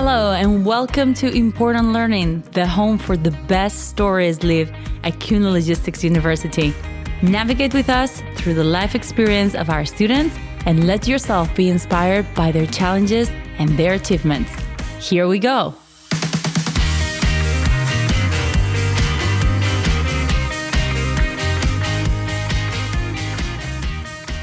Hello, 0.00 0.30
and 0.30 0.64
welcome 0.64 1.12
to 1.14 1.28
Important 1.28 1.92
Learning, 1.92 2.40
the 2.52 2.64
home 2.64 2.98
for 2.98 3.16
the 3.16 3.32
best 3.48 3.88
stories 3.88 4.44
live 4.44 4.70
at 5.02 5.14
Kühne 5.14 5.50
Logistics 5.52 6.04
University. 6.04 6.72
Navigate 7.20 7.74
with 7.74 7.90
us 7.90 8.22
through 8.36 8.54
the 8.54 8.62
life 8.62 8.94
experience 8.94 9.56
of 9.56 9.70
our 9.70 9.84
students 9.84 10.36
and 10.66 10.86
let 10.86 11.08
yourself 11.08 11.52
be 11.56 11.68
inspired 11.68 12.32
by 12.36 12.52
their 12.52 12.66
challenges 12.66 13.28
and 13.58 13.70
their 13.70 13.94
achievements. 13.94 14.52
Here 15.00 15.26
we 15.26 15.40
go. 15.40 15.74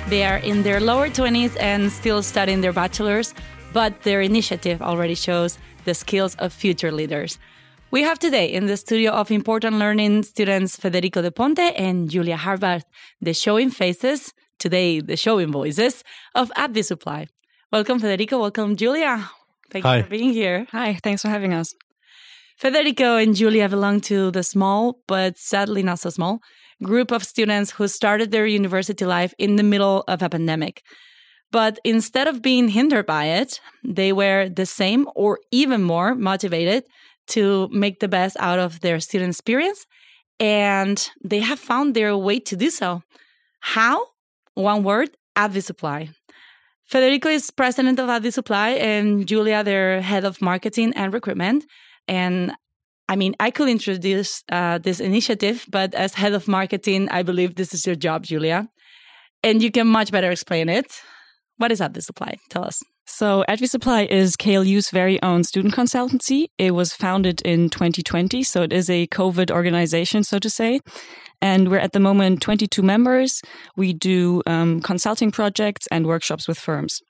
They 0.10 0.26
are 0.26 0.38
in 0.38 0.64
their 0.64 0.82
lower 0.82 1.08
20s 1.08 1.56
and 1.62 1.90
still 1.90 2.22
studying 2.22 2.60
their 2.60 2.74
bachelor's, 2.74 3.34
but 3.76 4.04
their 4.04 4.22
initiative 4.22 4.82
already 4.82 5.16
shows 5.16 5.58
the 5.84 5.94
skills 5.94 6.34
of 6.36 6.54
future 6.54 6.94
leaders. 6.94 7.38
We 7.92 8.04
have 8.04 8.18
today 8.18 8.48
in 8.58 8.68
the 8.68 8.78
studio 8.78 9.12
of 9.12 9.32
Important 9.32 9.76
Learning 9.80 10.24
students 10.24 10.78
Federico 10.78 11.22
De 11.22 11.30
Ponte 11.30 11.74
and 11.76 12.10
Julia 12.10 12.38
Harbart, 12.38 12.84
the 13.20 13.34
showing 13.34 13.70
faces, 13.70 14.34
today 14.60 15.02
the 15.02 15.18
showing 15.18 15.52
voices 15.52 16.06
of 16.36 16.54
Advisupply. 16.56 17.28
Welcome, 17.70 18.00
Federico. 18.00 18.40
Welcome, 18.40 18.78
Julia. 18.78 19.30
Thank 19.70 19.84
Hi. 19.84 19.98
you 19.98 20.04
for 20.04 20.10
being 20.10 20.32
here. 20.32 20.68
Hi, 20.72 20.98
thanks 21.04 21.22
for 21.24 21.28
having 21.28 21.54
us. 21.54 21.76
Federico 22.58 23.18
and 23.18 23.36
Julia 23.36 23.68
belong 23.68 24.00
to 24.12 24.32
the 24.32 24.44
small, 24.44 25.02
but 25.06 25.38
sadly 25.38 25.84
not 25.84 26.00
so 26.00 26.10
small, 26.12 26.40
group 26.82 27.12
of 27.12 27.26
students 27.26 27.72
who 27.72 27.90
started 27.90 28.32
their 28.32 28.48
university 28.48 29.04
life 29.04 29.34
in 29.38 29.58
the 29.58 29.64
middle 29.64 30.06
of 30.08 30.24
a 30.24 30.30
pandemic. 30.30 30.82
But 31.52 31.80
instead 31.84 32.28
of 32.28 32.42
being 32.42 32.70
hindered 32.70 33.06
by 33.06 33.26
it, 33.26 33.60
they 33.84 34.12
were 34.12 34.50
the 34.50 34.66
same 34.66 35.08
or 35.16 35.40
even 35.52 35.84
more 35.84 36.16
motivated 36.16 36.84
to 37.28 37.70
make 37.72 38.00
the 38.00 38.08
best 38.08 38.36
out 38.40 38.60
of 38.60 38.82
their 38.82 39.00
student 39.00 39.32
experience. 39.32 39.86
And 40.40 41.10
they 41.24 41.40
have 41.40 41.60
found 41.60 41.96
their 41.96 42.16
way 42.18 42.40
to 42.42 42.56
do 42.56 42.70
so. 42.70 43.04
How? 43.62 44.08
One 44.54 44.84
word 44.84 45.10
Advisupply. 45.36 46.14
Federico 46.86 47.30
is 47.30 47.50
president 47.52 48.00
of 48.00 48.10
Advisupply 48.10 48.80
and 48.80 49.28
Julia, 49.28 49.64
their 49.64 50.02
head 50.02 50.24
of 50.24 50.42
marketing 50.42 50.94
and 50.96 51.12
recruitment. 51.14 51.66
And 52.08 52.54
I 53.10 53.16
mean, 53.16 53.36
I 53.40 53.52
could 53.52 53.70
introduce 53.70 54.44
uh, 54.52 54.78
this 54.78 55.00
initiative, 55.00 55.66
but 55.70 55.94
as 55.94 56.14
head 56.14 56.34
of 56.34 56.48
marketing, 56.48 57.10
I 57.10 57.24
believe 57.24 57.56
this 57.56 57.74
is 57.74 57.86
your 57.86 57.96
job, 57.96 58.24
Julia. 58.24 58.70
And 59.44 59.62
you 59.62 59.72
can 59.72 59.88
much 59.88 60.12
better 60.12 60.32
explain 60.32 60.70
it. 60.70 61.02
What 61.58 61.72
is 61.72 61.80
Advisupply? 61.80 62.38
Tell 62.50 62.66
us. 62.66 62.82
So, 63.08 63.46
Advisupply 63.48 64.08
is 64.08 64.36
KLU's 64.36 64.90
very 64.90 65.22
own 65.22 65.44
student 65.44 65.76
consultancy. 65.76 66.48
It 66.58 66.72
was 66.72 66.94
founded 66.94 67.42
in 67.44 67.70
2020, 67.70 68.42
so 68.44 68.64
it 68.64 68.74
is 68.74 68.90
a 68.90 69.08
COVID 69.08 69.52
organization, 69.52 70.24
so 70.24 70.40
to 70.40 70.50
say. 70.50 70.80
And 71.42 71.70
we're 71.70 71.78
at 71.78 71.94
the 71.94 72.00
moment 72.00 72.42
22 72.42 72.82
members. 72.82 73.42
We 73.78 73.94
do 73.94 74.42
um, 74.48 74.82
consulting 74.82 75.32
projects 75.32 75.88
and 75.92 76.08
workshops 76.08 76.48
with 76.48 76.58
firms. 76.58 77.02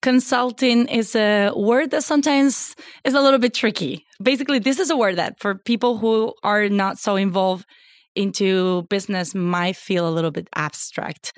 Consulting 0.00 0.86
is 0.88 1.14
a 1.14 1.50
word 1.54 1.90
that 1.90 2.04
sometimes 2.04 2.74
is 3.04 3.14
a 3.14 3.20
little 3.20 3.40
bit 3.40 3.52
tricky. 3.52 4.06
Basically, 4.22 4.58
this 4.58 4.78
is 4.78 4.90
a 4.90 4.96
word 4.96 5.16
that 5.16 5.38
for 5.38 5.56
people 5.56 5.98
who 5.98 6.32
are 6.42 6.68
not 6.68 6.98
so 6.98 7.16
involved 7.16 7.66
into 8.14 8.82
business 8.88 9.34
might 9.34 9.76
feel 9.76 10.08
a 10.08 10.10
little 10.10 10.30
bit 10.30 10.48
abstract. 10.54 11.32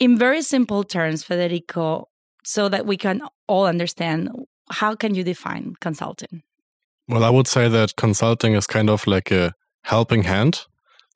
In 0.00 0.16
very 0.16 0.40
simple 0.40 0.82
terms, 0.82 1.22
Federico, 1.22 2.08
so 2.42 2.70
that 2.70 2.86
we 2.86 2.96
can 2.96 3.20
all 3.46 3.66
understand, 3.66 4.30
how 4.70 4.94
can 4.94 5.14
you 5.14 5.22
define 5.22 5.74
consulting? 5.80 6.42
Well, 7.06 7.22
I 7.22 7.28
would 7.28 7.46
say 7.46 7.68
that 7.68 7.96
consulting 7.96 8.54
is 8.54 8.66
kind 8.66 8.88
of 8.88 9.06
like 9.06 9.30
a 9.30 9.52
helping 9.84 10.22
hand. 10.22 10.64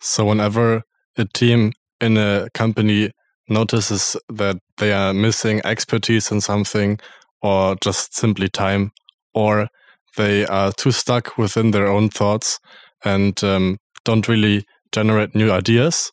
So 0.00 0.26
whenever 0.26 0.82
a 1.16 1.24
team 1.24 1.72
in 1.98 2.18
a 2.18 2.48
company 2.52 3.10
notices 3.48 4.16
that 4.28 4.56
they 4.76 4.92
are 4.92 5.14
missing 5.14 5.62
expertise 5.64 6.30
in 6.30 6.42
something 6.42 6.98
or 7.40 7.76
just 7.80 8.14
simply 8.14 8.48
time 8.48 8.92
or 9.32 9.68
they 10.16 10.46
are 10.46 10.72
too 10.72 10.92
stuck 10.92 11.38
within 11.38 11.70
their 11.70 11.86
own 11.86 12.08
thoughts 12.10 12.58
and 13.04 13.42
um, 13.42 13.78
don't 14.04 14.28
really 14.28 14.64
generate 14.92 15.34
new 15.34 15.50
ideas, 15.50 16.12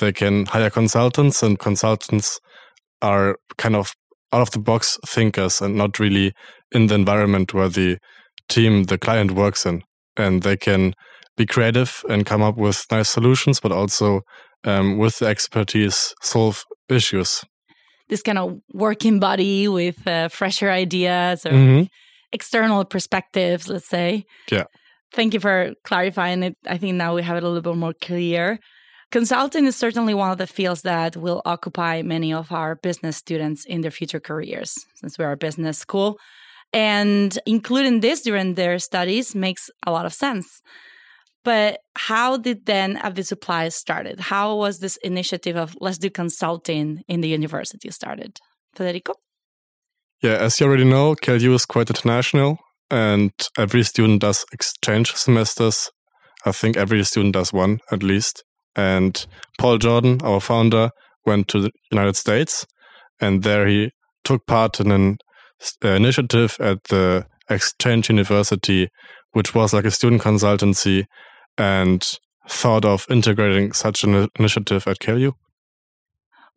they 0.00 0.12
can 0.12 0.46
hire 0.46 0.70
consultants 0.70 1.42
and 1.42 1.58
consultants 1.58 2.38
are 3.02 3.36
kind 3.56 3.76
of 3.76 3.92
out 4.32 4.42
of 4.42 4.50
the 4.50 4.58
box 4.58 4.98
thinkers 5.06 5.60
and 5.60 5.74
not 5.76 5.98
really 5.98 6.32
in 6.72 6.86
the 6.88 6.94
environment 6.94 7.54
where 7.54 7.68
the 7.68 7.98
team, 8.48 8.84
the 8.84 8.98
client 8.98 9.30
works 9.32 9.64
in. 9.64 9.82
And 10.16 10.42
they 10.42 10.56
can 10.56 10.94
be 11.36 11.46
creative 11.46 12.02
and 12.08 12.26
come 12.26 12.42
up 12.42 12.56
with 12.56 12.84
nice 12.90 13.08
solutions, 13.08 13.60
but 13.60 13.72
also 13.72 14.22
um, 14.64 14.98
with 14.98 15.18
the 15.18 15.26
expertise, 15.26 16.12
solve 16.22 16.64
issues. 16.88 17.44
This 18.08 18.22
kind 18.22 18.38
of 18.38 18.58
working 18.74 19.20
body 19.20 19.68
with 19.68 20.06
uh, 20.06 20.28
fresher 20.28 20.70
ideas 20.70 21.46
or 21.46 21.52
Mhm. 21.52 21.88
external 22.32 22.84
perspectives, 22.84 23.68
let's 23.68 23.88
say. 23.88 24.24
Yeah. 24.50 24.64
Thank 25.14 25.32
you 25.34 25.40
for 25.40 25.72
clarifying 25.84 26.42
it. 26.42 26.54
I 26.66 26.76
think 26.78 26.96
now 26.96 27.14
we 27.14 27.22
have 27.22 27.36
it 27.36 27.44
a 27.44 27.48
little 27.48 27.62
bit 27.72 27.78
more 27.78 27.94
clear. 28.02 28.58
Consulting 29.10 29.64
is 29.64 29.74
certainly 29.74 30.12
one 30.12 30.30
of 30.30 30.36
the 30.36 30.46
fields 30.46 30.82
that 30.82 31.16
will 31.16 31.40
occupy 31.46 32.02
many 32.02 32.32
of 32.32 32.52
our 32.52 32.74
business 32.74 33.16
students 33.16 33.64
in 33.64 33.80
their 33.80 33.90
future 33.90 34.20
careers, 34.20 34.74
since 34.96 35.18
we're 35.18 35.32
a 35.32 35.36
business 35.36 35.78
school. 35.78 36.18
And 36.74 37.38
including 37.46 38.00
this 38.00 38.20
during 38.20 38.54
their 38.54 38.78
studies 38.78 39.34
makes 39.34 39.70
a 39.86 39.92
lot 39.92 40.04
of 40.04 40.12
sense. 40.12 40.60
But 41.42 41.78
how 41.96 42.36
did 42.36 42.66
then 42.66 42.98
Advisupply 42.98 43.72
started? 43.72 44.20
How 44.20 44.54
was 44.56 44.80
this 44.80 44.98
initiative 44.98 45.56
of 45.56 45.74
let's 45.80 45.96
do 45.96 46.10
consulting 46.10 47.00
in 47.08 47.22
the 47.22 47.28
university 47.28 47.90
started? 47.90 48.36
Federico? 48.74 49.14
Yeah, 50.22 50.34
as 50.34 50.60
you 50.60 50.66
already 50.66 50.84
know, 50.84 51.14
KLU 51.14 51.54
is 51.54 51.64
quite 51.64 51.88
international 51.88 52.58
and 52.90 53.32
every 53.56 53.84
student 53.84 54.20
does 54.20 54.44
exchange 54.52 55.14
semesters. 55.14 55.90
I 56.44 56.52
think 56.52 56.76
every 56.76 57.02
student 57.04 57.32
does 57.32 57.52
one 57.52 57.78
at 57.90 58.02
least. 58.02 58.44
And 58.78 59.26
Paul 59.58 59.78
Jordan, 59.78 60.20
our 60.22 60.40
founder, 60.40 60.90
went 61.26 61.48
to 61.48 61.60
the 61.60 61.70
United 61.90 62.16
States 62.16 62.64
and 63.20 63.42
there 63.42 63.66
he 63.66 63.90
took 64.24 64.46
part 64.46 64.80
in 64.80 64.90
an 64.90 65.18
uh, 65.84 65.88
initiative 65.88 66.56
at 66.60 66.84
the 66.84 67.26
Exchange 67.50 68.08
University, 68.08 68.88
which 69.32 69.54
was 69.54 69.72
like 69.72 69.84
a 69.84 69.90
student 69.90 70.22
consultancy 70.22 71.06
and 71.56 72.18
thought 72.48 72.84
of 72.84 73.06
integrating 73.10 73.72
such 73.72 74.04
an 74.04 74.28
initiative 74.38 74.86
at 74.86 75.00
KLU. 75.00 75.32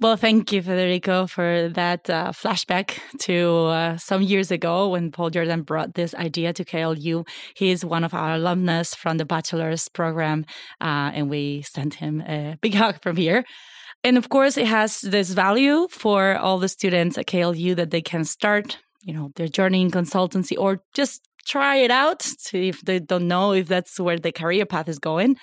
Well, 0.01 0.17
thank 0.17 0.51
you, 0.51 0.63
Federico, 0.63 1.27
for 1.27 1.69
that 1.75 2.09
uh, 2.09 2.31
flashback 2.31 2.97
to 3.19 3.65
uh, 3.67 3.97
some 3.97 4.23
years 4.23 4.49
ago 4.49 4.89
when 4.89 5.11
Paul 5.11 5.29
Jordan 5.29 5.61
brought 5.61 5.93
this 5.93 6.15
idea 6.15 6.53
to 6.53 6.65
KLU. 6.65 7.27
He 7.53 7.69
is 7.69 7.85
one 7.85 8.03
of 8.03 8.11
our 8.15 8.33
alumnus 8.33 8.95
from 8.95 9.17
the 9.17 9.25
bachelor's 9.25 9.89
program, 9.89 10.47
uh, 10.81 11.11
and 11.13 11.29
we 11.29 11.61
sent 11.61 11.93
him 11.93 12.21
a 12.21 12.57
big 12.61 12.73
hug 12.81 12.99
from 13.03 13.15
here. 13.15 13.45
And 14.03 14.17
of 14.17 14.29
course, 14.29 14.57
it 14.57 14.65
has 14.65 15.01
this 15.01 15.33
value 15.33 15.87
for 15.91 16.35
all 16.35 16.57
the 16.57 16.67
students 16.67 17.19
at 17.19 17.27
KLU 17.27 17.75
that 17.75 17.91
they 17.91 18.01
can 18.01 18.25
start, 18.25 18.79
you 19.03 19.13
know, 19.13 19.31
their 19.35 19.47
journey 19.47 19.83
in 19.83 19.91
consultancy 19.91 20.57
or 20.57 20.81
just 20.95 21.21
try 21.45 21.75
it 21.75 21.91
out 21.91 22.27
if 22.53 22.81
they 22.81 22.97
don't 22.97 23.27
know 23.27 23.53
if 23.53 23.67
that's 23.67 23.99
where 23.99 24.17
the 24.17 24.31
career 24.31 24.65
path 24.65 24.89
is 24.89 24.97
going. 24.97 25.37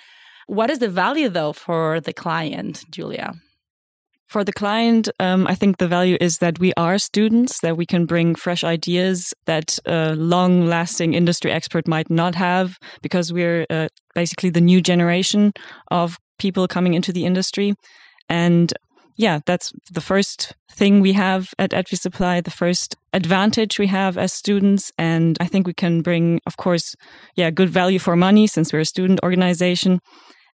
What 0.47 0.69
is 0.69 0.79
the 0.79 0.89
value 0.89 1.29
though 1.29 1.53
for 1.53 2.01
the 2.01 2.11
client, 2.11 2.83
Julia? 2.91 3.35
For 4.29 4.43
the 4.43 4.53
client, 4.53 5.09
um, 5.19 5.47
I 5.47 5.55
think 5.55 5.77
the 5.77 5.87
value 5.87 6.15
is 6.21 6.37
that 6.37 6.59
we 6.59 6.71
are 6.77 6.99
students, 6.99 7.61
that 7.61 7.77
we 7.77 7.87
can 7.87 8.05
bring 8.05 8.35
fresh 8.35 8.63
ideas 8.63 9.33
that 9.47 9.79
a 9.87 10.13
long 10.13 10.67
lasting 10.67 11.15
industry 11.15 11.51
expert 11.51 11.87
might 11.87 12.11
not 12.11 12.35
have 12.35 12.77
because 13.01 13.33
we're 13.33 13.65
uh, 13.71 13.87
basically 14.13 14.51
the 14.51 14.61
new 14.61 14.81
generation 14.81 15.51
of 15.89 16.19
people 16.37 16.67
coming 16.67 16.93
into 16.93 17.11
the 17.11 17.25
industry. 17.25 17.73
And 18.29 18.71
yeah, 19.17 19.39
that's 19.47 19.73
the 19.91 19.99
first 19.99 20.53
thing 20.71 21.01
we 21.01 21.13
have 21.13 21.49
at 21.57 21.71
Advisupply, 21.71 22.43
the 22.43 22.51
first 22.51 22.95
advantage 23.13 23.79
we 23.79 23.87
have 23.87 24.15
as 24.15 24.31
students. 24.31 24.91
And 24.99 25.37
I 25.41 25.47
think 25.47 25.65
we 25.65 25.73
can 25.73 26.03
bring, 26.03 26.39
of 26.45 26.55
course, 26.55 26.95
yeah, 27.35 27.49
good 27.49 27.71
value 27.71 27.97
for 27.97 28.15
money 28.15 28.45
since 28.45 28.71
we're 28.71 28.81
a 28.81 28.85
student 28.85 29.21
organization 29.23 30.01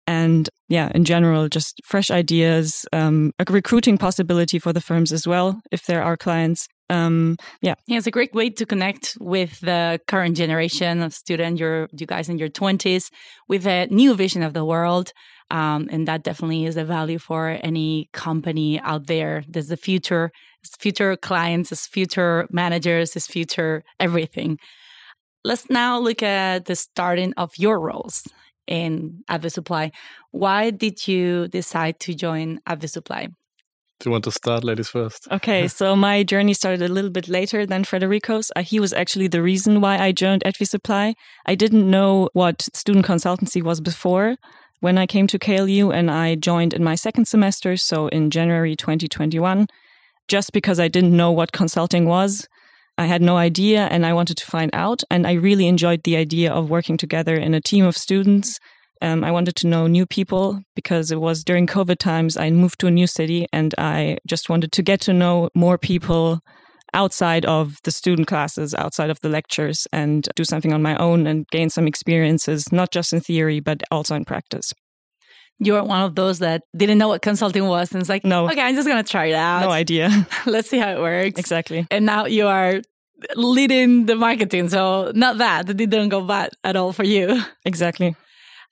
and 0.07 0.49
yeah, 0.69 0.91
in 0.93 1.05
general, 1.05 1.47
just 1.49 1.79
fresh 1.83 2.11
ideas, 2.11 2.85
um, 2.93 3.31
a 3.39 3.45
recruiting 3.51 3.97
possibility 3.97 4.59
for 4.59 4.73
the 4.73 4.81
firms 4.81 5.11
as 5.11 5.27
well 5.27 5.61
if 5.71 5.85
there 5.85 6.03
are 6.03 6.17
clients. 6.17 6.67
Um, 6.89 7.37
yeah, 7.61 7.73
Yeah, 7.87 7.97
it's 7.97 8.07
a 8.07 8.11
great 8.11 8.33
way 8.33 8.51
to 8.51 8.65
connect 8.65 9.17
with 9.19 9.59
the 9.61 9.99
current 10.07 10.37
generation 10.37 11.01
of 11.01 11.13
student. 11.13 11.59
You're 11.59 11.87
you 11.97 12.05
guys 12.05 12.29
in 12.29 12.37
your 12.37 12.49
twenties 12.49 13.09
with 13.47 13.65
a 13.65 13.87
new 13.87 14.13
vision 14.13 14.43
of 14.43 14.53
the 14.53 14.63
world, 14.63 15.11
um, 15.49 15.87
and 15.91 16.07
that 16.07 16.23
definitely 16.23 16.65
is 16.65 16.77
a 16.77 16.85
value 16.85 17.17
for 17.17 17.57
any 17.63 18.09
company 18.13 18.79
out 18.81 19.07
there. 19.07 19.43
There's 19.47 19.69
the 19.69 19.77
future, 19.77 20.31
it's 20.63 20.75
future 20.75 21.15
clients, 21.17 21.71
it's 21.71 21.87
future 21.87 22.47
managers, 22.51 23.15
it's 23.15 23.27
future 23.27 23.83
everything. 23.99 24.59
let's 25.43 25.69
now 25.69 25.99
look 25.99 26.23
at 26.23 26.65
the 26.65 26.75
starting 26.75 27.31
of 27.37 27.51
your 27.57 27.79
roles 27.79 28.23
in 28.67 29.23
Advi 29.29 29.51
Supply. 29.51 29.91
Why 30.31 30.71
did 30.71 31.07
you 31.07 31.47
decide 31.47 31.99
to 32.01 32.13
join 32.13 32.59
Advi 32.67 32.89
Supply? 32.89 33.27
Do 33.99 34.09
you 34.09 34.11
want 34.11 34.25
to 34.25 34.31
start, 34.31 34.63
ladies 34.63 34.89
first? 34.89 35.27
Okay, 35.31 35.67
so 35.79 35.95
my 35.95 36.23
journey 36.23 36.53
started 36.53 36.81
a 36.81 36.93
little 36.93 37.09
bit 37.09 37.27
later 37.29 37.65
than 37.65 37.83
Federico's. 37.83 38.51
Uh, 38.55 38.61
he 38.61 38.79
was 38.79 38.91
actually 38.91 39.27
the 39.27 39.41
reason 39.41 39.79
why 39.79 39.97
I 39.97 40.11
joined 40.11 40.43
Advi 40.43 40.67
Supply. 40.67 41.15
I 41.45 41.55
didn't 41.55 41.89
know 41.89 42.29
what 42.33 42.61
student 42.73 43.05
consultancy 43.05 43.63
was 43.63 43.79
before 43.79 44.35
when 44.81 44.97
I 44.97 45.07
came 45.07 45.27
to 45.27 45.39
KLU, 45.39 45.93
and 45.93 46.11
I 46.11 46.35
joined 46.35 46.73
in 46.73 46.83
my 46.83 46.95
second 46.95 47.25
semester, 47.25 47.77
so 47.77 48.07
in 48.09 48.29
January 48.29 48.75
2021, 48.75 49.67
just 50.27 50.51
because 50.51 50.79
I 50.79 50.89
didn't 50.89 51.15
know 51.15 51.31
what 51.31 51.53
consulting 51.53 52.05
was. 52.05 52.47
I 52.97 53.05
had 53.05 53.21
no 53.21 53.37
idea 53.37 53.87
and 53.91 54.05
I 54.05 54.13
wanted 54.13 54.37
to 54.37 54.45
find 54.45 54.71
out. 54.73 55.03
And 55.11 55.27
I 55.27 55.33
really 55.33 55.67
enjoyed 55.67 56.03
the 56.03 56.15
idea 56.15 56.51
of 56.51 56.69
working 56.69 56.97
together 56.97 57.35
in 57.35 57.53
a 57.53 57.61
team 57.61 57.85
of 57.85 57.97
students 57.97 58.59
um, 59.01 59.23
I 59.23 59.31
wanted 59.31 59.55
to 59.57 59.67
know 59.67 59.87
new 59.87 60.05
people 60.05 60.61
because 60.75 61.11
it 61.11 61.19
was 61.19 61.43
during 61.43 61.67
COVID 61.67 61.97
times. 61.97 62.37
I 62.37 62.49
moved 62.49 62.79
to 62.79 62.87
a 62.87 62.91
new 62.91 63.07
city 63.07 63.47
and 63.51 63.75
I 63.77 64.17
just 64.25 64.49
wanted 64.49 64.71
to 64.71 64.83
get 64.83 65.01
to 65.01 65.13
know 65.13 65.49
more 65.53 65.77
people 65.77 66.39
outside 66.93 67.45
of 67.45 67.77
the 67.83 67.91
student 67.91 68.27
classes, 68.27 68.73
outside 68.73 69.09
of 69.09 69.19
the 69.21 69.29
lectures, 69.29 69.85
and 69.91 70.27
do 70.35 70.45
something 70.45 70.71
on 70.71 70.81
my 70.81 70.95
own 70.95 71.27
and 71.27 71.45
gain 71.51 71.69
some 71.69 71.87
experiences, 71.87 72.71
not 72.71 72.91
just 72.91 73.11
in 73.11 73.19
theory, 73.19 73.59
but 73.59 73.83
also 73.91 74.15
in 74.15 74.23
practice. 74.23 74.71
You're 75.59 75.83
one 75.83 76.01
of 76.01 76.15
those 76.15 76.39
that 76.39 76.63
didn't 76.75 76.97
know 76.97 77.07
what 77.07 77.21
consulting 77.21 77.65
was 77.65 77.91
and 77.93 78.01
it's 78.01 78.09
like, 78.09 78.25
no, 78.25 78.45
okay, 78.49 78.61
I'm 78.61 78.75
just 78.75 78.87
going 78.87 79.01
to 79.01 79.09
try 79.09 79.27
it 79.27 79.35
out. 79.35 79.61
No 79.61 79.69
idea. 79.69 80.27
Let's 80.45 80.69
see 80.69 80.77
how 80.77 80.91
it 80.91 80.99
works. 80.99 81.39
Exactly. 81.39 81.87
And 81.89 82.05
now 82.05 82.25
you 82.25 82.47
are 82.47 82.81
leading 83.35 84.05
the 84.05 84.15
marketing. 84.15 84.69
So, 84.69 85.11
not 85.15 85.37
that. 85.37 85.69
It 85.69 85.77
didn't 85.77 86.09
go 86.09 86.21
bad 86.21 86.49
at 86.63 86.75
all 86.75 86.91
for 86.91 87.03
you. 87.03 87.41
Exactly. 87.63 88.15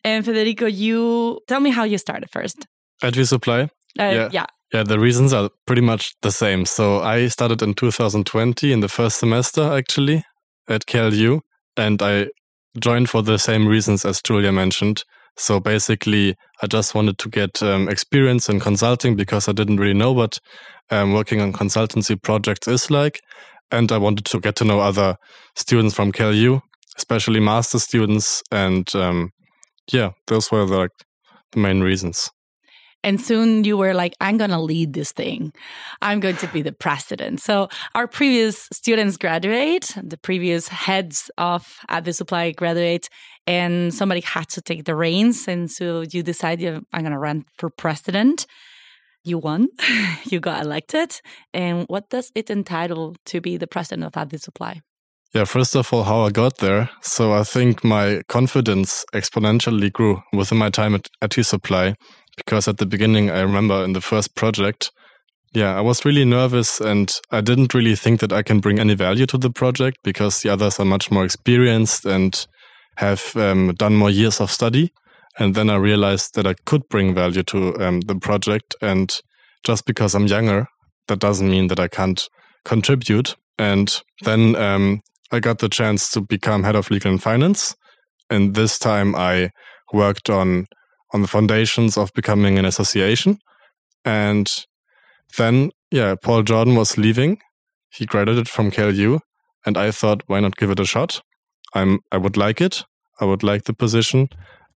And 0.04 0.26
Federico, 0.26 0.66
you 0.66 1.40
tell 1.48 1.62
me 1.62 1.70
how 1.70 1.86
you 1.86 1.98
started 1.98 2.30
first. 2.30 2.66
Advi 3.02 3.28
Supply? 3.28 3.64
Uh, 3.64 3.68
yeah. 3.98 4.30
yeah. 4.32 4.46
Yeah, 4.74 4.84
the 4.84 5.00
reasons 5.00 5.34
are 5.34 5.52
pretty 5.68 5.84
much 5.84 6.16
the 6.24 6.32
same. 6.32 6.66
So 6.66 7.00
I 7.02 7.28
started 7.28 7.62
in 7.62 7.76
2020 7.76 8.74
in 8.74 8.80
the 8.80 8.88
first 8.88 9.20
semester, 9.20 9.62
actually, 9.62 10.26
at 10.68 10.88
KLU, 10.88 11.42
and 11.78 12.02
I 12.02 12.30
joined 12.80 13.10
for 13.10 13.22
the 13.22 13.38
same 13.38 13.68
reasons 13.68 14.04
as 14.04 14.20
Julia 14.20 14.52
mentioned. 14.52 15.04
So 15.38 15.60
basically, 15.60 16.36
I 16.62 16.68
just 16.68 16.94
wanted 16.94 17.18
to 17.20 17.30
get 17.30 17.62
um, 17.64 17.90
experience 17.90 18.50
in 18.50 18.60
consulting 18.60 19.16
because 19.16 19.48
I 19.48 19.52
didn't 19.52 19.78
really 19.78 19.94
know 19.94 20.12
what 20.12 20.40
um, 20.92 21.14
working 21.14 21.42
on 21.42 21.54
consultancy 21.54 22.22
projects 22.22 22.68
is 22.68 22.92
like. 22.92 23.20
And 23.72 23.92
I 23.92 23.98
wanted 23.98 24.26
to 24.26 24.40
get 24.40 24.56
to 24.58 24.66
know 24.66 24.80
other 24.80 25.16
students 25.56 25.96
from 25.96 26.12
KLU, 26.12 26.62
especially 26.98 27.40
master 27.40 27.80
students, 27.80 28.44
and 28.52 28.88
um, 28.96 29.30
yeah, 29.92 30.12
those 30.28 30.52
were 30.52 30.66
the, 30.66 30.78
like 30.78 30.92
the 31.54 31.60
main 31.60 31.82
reasons. 31.82 32.30
And 33.04 33.20
soon 33.20 33.66
you 33.66 33.76
were 33.76 33.94
like, 33.94 34.14
I'm 34.22 34.38
going 34.38 34.52
to 34.52 34.60
lead 34.60 34.94
this 34.94 35.12
thing. 35.12 35.52
I'm 36.02 36.22
going 36.22 36.38
to 36.38 36.48
be 36.48 36.62
the 36.62 36.72
president. 36.72 37.42
So 37.42 37.68
our 37.96 38.08
previous 38.08 38.68
students 38.72 39.18
graduate, 39.18 39.94
the 40.02 40.18
previous 40.18 40.70
heads 40.70 41.30
of 41.38 41.80
Advi 41.90 42.16
Supply 42.16 42.52
graduate, 42.52 43.10
and 43.46 43.94
somebody 43.94 44.22
had 44.22 44.48
to 44.50 44.62
take 44.62 44.86
the 44.86 44.96
reins. 44.96 45.48
And 45.48 45.70
so 45.70 46.02
you 46.02 46.24
decided, 46.24 46.84
I'm 46.94 47.02
going 47.02 47.12
to 47.12 47.20
run 47.20 47.46
for 47.58 47.70
president. 47.70 48.46
You 49.24 49.38
won, 49.38 49.70
you 50.26 50.40
got 50.40 50.64
elected. 50.64 51.22
And 51.54 51.86
what 51.88 52.10
does 52.10 52.32
it 52.36 52.50
entitle 52.50 53.16
to 53.26 53.42
be 53.42 53.58
the 53.58 53.68
president 53.68 54.04
of 54.04 54.14
Advi 54.14 54.40
Supply? 54.40 54.82
Yeah, 55.34 55.46
first 55.46 55.76
of 55.76 55.92
all, 55.92 56.04
how 56.04 56.22
I 56.22 56.30
got 56.30 56.60
there. 56.60 56.90
So 57.02 57.34
I 57.34 57.44
think 57.44 57.84
my 57.84 58.22
confidence 58.28 59.04
exponentially 59.14 59.92
grew 59.92 60.22
within 60.32 60.60
my 60.60 60.70
time 60.70 60.94
at, 60.94 61.08
Advi 61.24 61.44
Supply 61.44 61.96
because 62.38 62.68
at 62.68 62.78
the 62.78 62.86
beginning, 62.86 63.32
I 63.32 63.42
remember 63.42 63.84
in 63.84 63.94
the 63.94 64.02
first 64.02 64.36
project, 64.36 64.92
yeah, 65.54 65.76
I 65.76 65.82
was 65.82 66.06
really 66.06 66.26
nervous 66.26 66.80
and 66.80 67.12
I 67.32 67.42
didn't 67.42 67.74
really 67.74 67.96
think 67.96 68.20
that 68.20 68.34
I 68.34 68.44
can 68.44 68.60
bring 68.60 68.80
any 68.80 68.96
value 68.96 69.26
to 69.28 69.38
the 69.38 69.50
project 69.50 69.98
because 70.04 70.42
the 70.42 70.50
others 70.50 70.80
are 70.80 70.86
much 70.86 71.10
more 71.12 71.26
experienced 71.26 72.06
and 72.06 72.46
have 72.98 73.36
um, 73.36 73.74
done 73.76 73.96
more 73.96 74.10
years 74.10 74.40
of 74.40 74.52
study. 74.52 74.92
And 75.40 75.56
then 75.56 75.70
I 75.70 75.76
realized 75.76 76.36
that 76.36 76.46
I 76.46 76.54
could 76.66 76.88
bring 76.90 77.16
value 77.16 77.44
to 77.44 77.80
um, 77.82 78.02
the 78.02 78.16
project. 78.16 78.76
And 78.82 79.16
just 79.64 79.86
because 79.86 80.14
I'm 80.14 80.28
younger, 80.28 80.68
that 81.08 81.20
doesn't 81.20 81.50
mean 81.50 81.68
that 81.68 81.80
I 81.80 81.88
can't 81.88 82.28
contribute. 82.66 83.36
And 83.58 84.02
then 84.24 84.56
um, 84.56 85.02
I 85.32 85.40
got 85.40 85.60
the 85.60 85.70
chance 85.70 86.12
to 86.12 86.22
become 86.22 86.64
head 86.64 86.76
of 86.76 86.92
legal 86.92 87.12
and 87.12 87.22
finance. 87.22 87.76
And 88.30 88.56
this 88.56 88.78
time 88.78 89.16
I 89.16 89.50
worked 89.92 90.30
on 90.30 90.68
on 91.14 91.22
the 91.22 91.28
foundations 91.28 91.98
of 91.98 92.12
becoming 92.14 92.58
an 92.58 92.66
association. 92.66 93.38
And 94.04 94.48
then, 95.38 95.72
yeah, 95.92 96.16
Paul 96.22 96.44
Jordan 96.44 96.76
was 96.76 96.98
leaving. 96.98 97.40
He 97.90 98.06
graduated 98.06 98.50
from 98.50 98.72
KLU, 98.72 99.20
and 99.66 99.78
I 99.78 99.92
thought, 99.92 100.24
why 100.26 100.40
not 100.40 100.58
give 100.58 100.72
it 100.72 100.80
a 100.80 100.86
shot? 100.86 101.22
I'm 101.74 102.00
I 102.12 102.18
would 102.18 102.38
like 102.38 102.62
it. 102.62 102.84
I 103.20 103.26
would 103.26 103.44
like 103.44 103.64
the 103.64 103.74
position, 103.74 104.30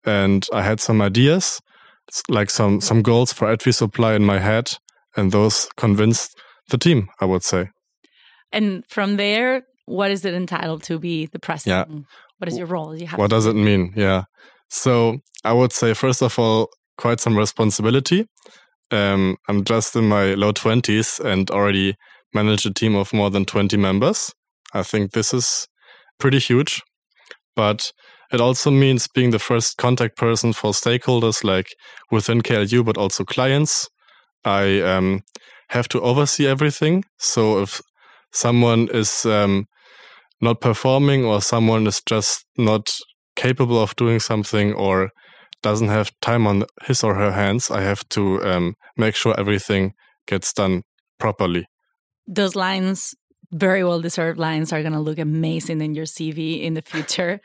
and 0.05 0.45
I 0.53 0.61
had 0.61 0.79
some 0.79 1.01
ideas, 1.01 1.61
like 2.29 2.49
some 2.49 2.81
some 2.81 3.01
goals 3.01 3.33
for 3.33 3.47
Advi 3.47 3.73
Supply 3.73 4.13
in 4.13 4.23
my 4.23 4.39
head, 4.39 4.77
and 5.15 5.31
those 5.31 5.67
convinced 5.77 6.35
the 6.69 6.77
team. 6.77 7.09
I 7.19 7.25
would 7.25 7.43
say. 7.43 7.69
And 8.51 8.85
from 8.87 9.17
there, 9.17 9.63
what 9.85 10.11
is 10.11 10.23
it 10.25 10.33
entitled 10.33 10.83
to 10.83 10.99
be 10.99 11.25
the 11.25 11.39
president? 11.39 11.89
Yeah. 11.89 11.99
What 12.37 12.47
is 12.47 12.57
your 12.57 12.67
role? 12.67 12.95
You 12.95 13.07
what 13.07 13.29
does 13.29 13.45
it 13.45 13.55
mean? 13.55 13.93
Yeah. 13.95 14.23
So 14.69 15.19
I 15.43 15.53
would 15.53 15.73
say, 15.73 15.93
first 15.93 16.21
of 16.21 16.37
all, 16.37 16.69
quite 16.97 17.19
some 17.19 17.37
responsibility. 17.37 18.27
Um, 18.91 19.37
I'm 19.47 19.63
just 19.63 19.95
in 19.95 20.07
my 20.07 20.33
low 20.33 20.53
20s 20.53 21.19
and 21.19 21.49
already 21.51 21.95
manage 22.33 22.65
a 22.65 22.73
team 22.73 22.95
of 22.95 23.13
more 23.13 23.29
than 23.29 23.45
20 23.45 23.77
members. 23.77 24.33
I 24.73 24.83
think 24.83 25.11
this 25.11 25.33
is 25.33 25.67
pretty 26.19 26.39
huge. 26.39 26.81
But 27.57 27.91
it 28.31 28.39
also 28.39 28.71
means 28.71 29.07
being 29.07 29.31
the 29.31 29.39
first 29.39 29.77
contact 29.77 30.15
person 30.15 30.53
for 30.53 30.71
stakeholders 30.71 31.43
like 31.43 31.75
within 32.11 32.41
KLU, 32.41 32.85
but 32.85 32.97
also 32.97 33.25
clients. 33.25 33.89
I 34.45 34.79
um, 34.81 35.23
have 35.69 35.89
to 35.89 36.01
oversee 36.01 36.47
everything. 36.47 37.03
So 37.17 37.61
if 37.61 37.81
someone 38.31 38.87
is 38.93 39.25
um, 39.25 39.65
not 40.39 40.61
performing 40.61 41.25
or 41.25 41.41
someone 41.41 41.87
is 41.87 42.01
just 42.07 42.45
not 42.57 42.95
capable 43.35 43.81
of 43.81 43.95
doing 43.95 44.19
something 44.19 44.73
or 44.73 45.09
doesn't 45.63 45.89
have 45.89 46.11
time 46.21 46.45
on 46.45 46.63
his 46.85 47.03
or 47.03 47.15
her 47.15 47.31
hands, 47.31 47.71
I 47.71 47.81
have 47.81 48.07
to 48.09 48.43
um, 48.43 48.75
make 48.95 49.15
sure 49.15 49.33
everything 49.39 49.93
gets 50.27 50.53
done 50.53 50.83
properly. 51.19 51.65
Those 52.27 52.55
lines, 52.55 53.15
very 53.51 53.83
well 53.83 54.01
deserved 54.01 54.39
lines, 54.39 54.73
are 54.73 54.81
going 54.81 54.93
to 54.93 54.99
look 54.99 55.19
amazing 55.19 55.81
in 55.81 55.95
your 55.95 56.05
CV 56.05 56.63
in 56.63 56.73
the 56.73 56.81
future. 56.81 57.39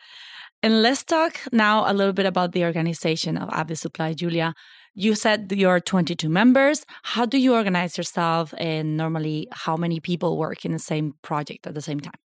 and 0.62 0.82
let's 0.82 1.02
talk 1.02 1.40
now 1.52 1.90
a 1.90 1.92
little 1.92 2.12
bit 2.12 2.26
about 2.26 2.52
the 2.52 2.64
organization 2.64 3.36
of 3.36 3.48
Advi 3.48 3.76
Supply, 3.76 4.12
Julia. 4.14 4.54
You 4.94 5.14
said 5.14 5.50
you're 5.50 5.80
22 5.80 6.28
members. 6.28 6.84
How 7.02 7.24
do 7.24 7.38
you 7.38 7.54
organize 7.54 7.96
yourself? 7.96 8.52
And 8.58 8.96
normally, 8.96 9.48
how 9.50 9.76
many 9.76 10.00
people 10.00 10.36
work 10.36 10.64
in 10.64 10.72
the 10.72 10.78
same 10.78 11.14
project 11.22 11.66
at 11.66 11.74
the 11.74 11.80
same 11.80 12.00
time? 12.00 12.20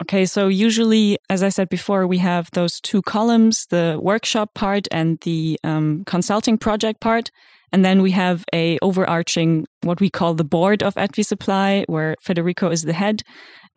Okay, 0.00 0.26
so 0.26 0.46
usually, 0.46 1.18
as 1.28 1.42
I 1.42 1.48
said 1.48 1.68
before, 1.68 2.06
we 2.06 2.18
have 2.18 2.48
those 2.52 2.80
two 2.80 3.02
columns 3.02 3.66
the 3.66 3.98
workshop 4.00 4.54
part 4.54 4.86
and 4.92 5.18
the 5.22 5.58
um, 5.64 6.04
consulting 6.06 6.56
project 6.56 7.00
part. 7.00 7.30
And 7.72 7.84
then 7.84 8.02
we 8.02 8.12
have 8.12 8.44
a 8.54 8.78
overarching, 8.80 9.66
what 9.82 10.00
we 10.00 10.10
call 10.10 10.34
the 10.34 10.44
board 10.44 10.82
of 10.82 10.94
Advi 10.94 11.24
Supply, 11.24 11.84
where 11.86 12.14
Federico 12.22 12.70
is 12.70 12.82
the 12.82 12.92
head. 12.92 13.22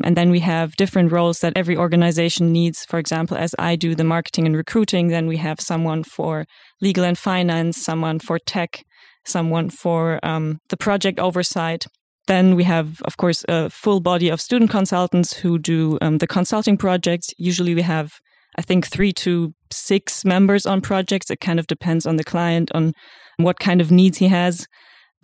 And 0.03 0.15
then 0.15 0.31
we 0.31 0.39
have 0.39 0.75
different 0.77 1.12
roles 1.12 1.39
that 1.39 1.53
every 1.55 1.77
organization 1.77 2.51
needs. 2.51 2.86
For 2.86 3.00
example, 3.00 3.38
as 3.38 3.53
I 3.60 3.75
do 3.75 3.93
the 3.93 4.03
marketing 4.03 4.45
and 4.48 4.55
recruiting, 4.55 5.10
then 5.10 5.27
we 5.27 5.38
have 5.38 5.60
someone 5.60 6.03
for 6.03 6.45
legal 6.81 7.03
and 7.03 7.17
finance, 7.17 7.77
someone 7.77 8.19
for 8.19 8.39
tech, 8.39 8.81
someone 9.25 9.69
for 9.69 10.19
um, 10.24 10.57
the 10.69 10.77
project 10.77 11.19
oversight. 11.19 11.86
Then 12.27 12.55
we 12.55 12.63
have, 12.63 13.01
of 13.03 13.17
course, 13.17 13.43
a 13.50 13.69
full 13.69 14.00
body 14.00 14.29
of 14.29 14.41
student 14.41 14.71
consultants 14.71 15.33
who 15.33 15.60
do 15.60 15.98
um, 16.01 16.19
the 16.19 16.27
consulting 16.27 16.77
projects. 16.77 17.27
Usually 17.38 17.75
we 17.75 17.81
have, 17.81 18.12
I 18.57 18.62
think, 18.62 18.88
three 18.88 19.12
to 19.13 19.53
six 19.71 20.24
members 20.24 20.65
on 20.65 20.81
projects. 20.81 21.29
It 21.29 21.39
kind 21.39 21.60
of 21.60 21.67
depends 21.67 22.05
on 22.05 22.15
the 22.15 22.24
client, 22.24 22.71
on 22.74 22.93
what 23.43 23.60
kind 23.60 23.81
of 23.81 23.91
needs 23.91 24.17
he 24.17 24.27
has. 24.27 24.67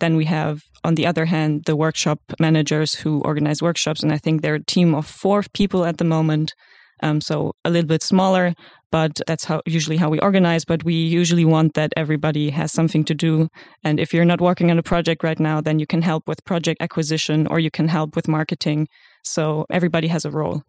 Then 0.00 0.16
we 0.16 0.26
have, 0.26 0.62
on 0.84 0.94
the 0.94 1.06
other 1.06 1.24
hand, 1.24 1.64
the 1.66 1.76
workshop 1.76 2.20
managers 2.38 2.94
who 2.94 3.20
organize 3.22 3.60
workshops. 3.60 4.02
And 4.02 4.12
I 4.12 4.18
think 4.18 4.42
they're 4.42 4.54
a 4.56 4.64
team 4.64 4.94
of 4.94 5.06
four 5.06 5.42
people 5.52 5.84
at 5.84 5.98
the 5.98 6.04
moment. 6.04 6.54
Um, 7.02 7.20
so 7.20 7.52
a 7.64 7.70
little 7.70 7.86
bit 7.86 8.02
smaller, 8.02 8.54
but 8.90 9.20
that's 9.26 9.44
how 9.44 9.62
usually 9.66 9.96
how 9.96 10.08
we 10.08 10.18
organize. 10.20 10.64
But 10.64 10.84
we 10.84 10.94
usually 10.94 11.44
want 11.44 11.74
that 11.74 11.92
everybody 11.96 12.50
has 12.50 12.72
something 12.72 13.04
to 13.04 13.14
do. 13.14 13.48
And 13.84 14.00
if 14.00 14.12
you're 14.12 14.24
not 14.24 14.40
working 14.40 14.70
on 14.70 14.78
a 14.78 14.82
project 14.82 15.22
right 15.22 15.38
now, 15.38 15.60
then 15.60 15.78
you 15.78 15.86
can 15.86 16.02
help 16.02 16.26
with 16.26 16.44
project 16.44 16.82
acquisition 16.82 17.46
or 17.46 17.58
you 17.60 17.70
can 17.70 17.88
help 17.88 18.16
with 18.16 18.28
marketing. 18.28 18.88
So 19.24 19.66
everybody 19.70 20.08
has 20.08 20.24
a 20.24 20.30
role. 20.30 20.62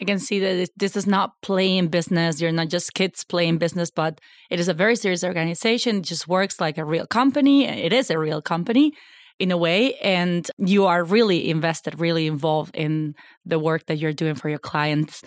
I 0.00 0.04
can 0.04 0.18
see 0.18 0.38
that 0.40 0.68
this 0.76 0.96
is 0.96 1.06
not 1.06 1.32
playing 1.40 1.88
business. 1.88 2.40
You're 2.40 2.52
not 2.52 2.68
just 2.68 2.92
kids 2.94 3.24
playing 3.24 3.58
business, 3.58 3.90
but 3.90 4.20
it 4.50 4.60
is 4.60 4.68
a 4.68 4.74
very 4.74 4.94
serious 4.94 5.24
organization. 5.24 5.96
It 5.96 6.04
just 6.04 6.28
works 6.28 6.60
like 6.60 6.76
a 6.76 6.84
real 6.84 7.06
company. 7.06 7.66
It 7.66 7.92
is 7.92 8.10
a 8.10 8.18
real 8.18 8.42
company 8.42 8.92
in 9.38 9.50
a 9.50 9.56
way. 9.56 9.94
And 9.94 10.50
you 10.58 10.84
are 10.86 11.02
really 11.02 11.48
invested, 11.48 11.98
really 11.98 12.26
involved 12.26 12.76
in 12.76 13.14
the 13.46 13.58
work 13.58 13.86
that 13.86 13.96
you're 13.96 14.12
doing 14.12 14.34
for 14.34 14.50
your 14.50 14.58
clients. 14.58 15.22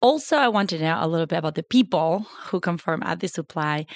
Also, 0.00 0.36
I 0.36 0.48
want 0.48 0.70
to 0.70 0.78
know 0.78 0.96
a 0.98 1.06
little 1.06 1.26
bit 1.26 1.38
about 1.38 1.56
the 1.56 1.62
people 1.62 2.26
who 2.46 2.58
come 2.58 2.78
from 2.78 3.02
AdviSupply. 3.02 3.86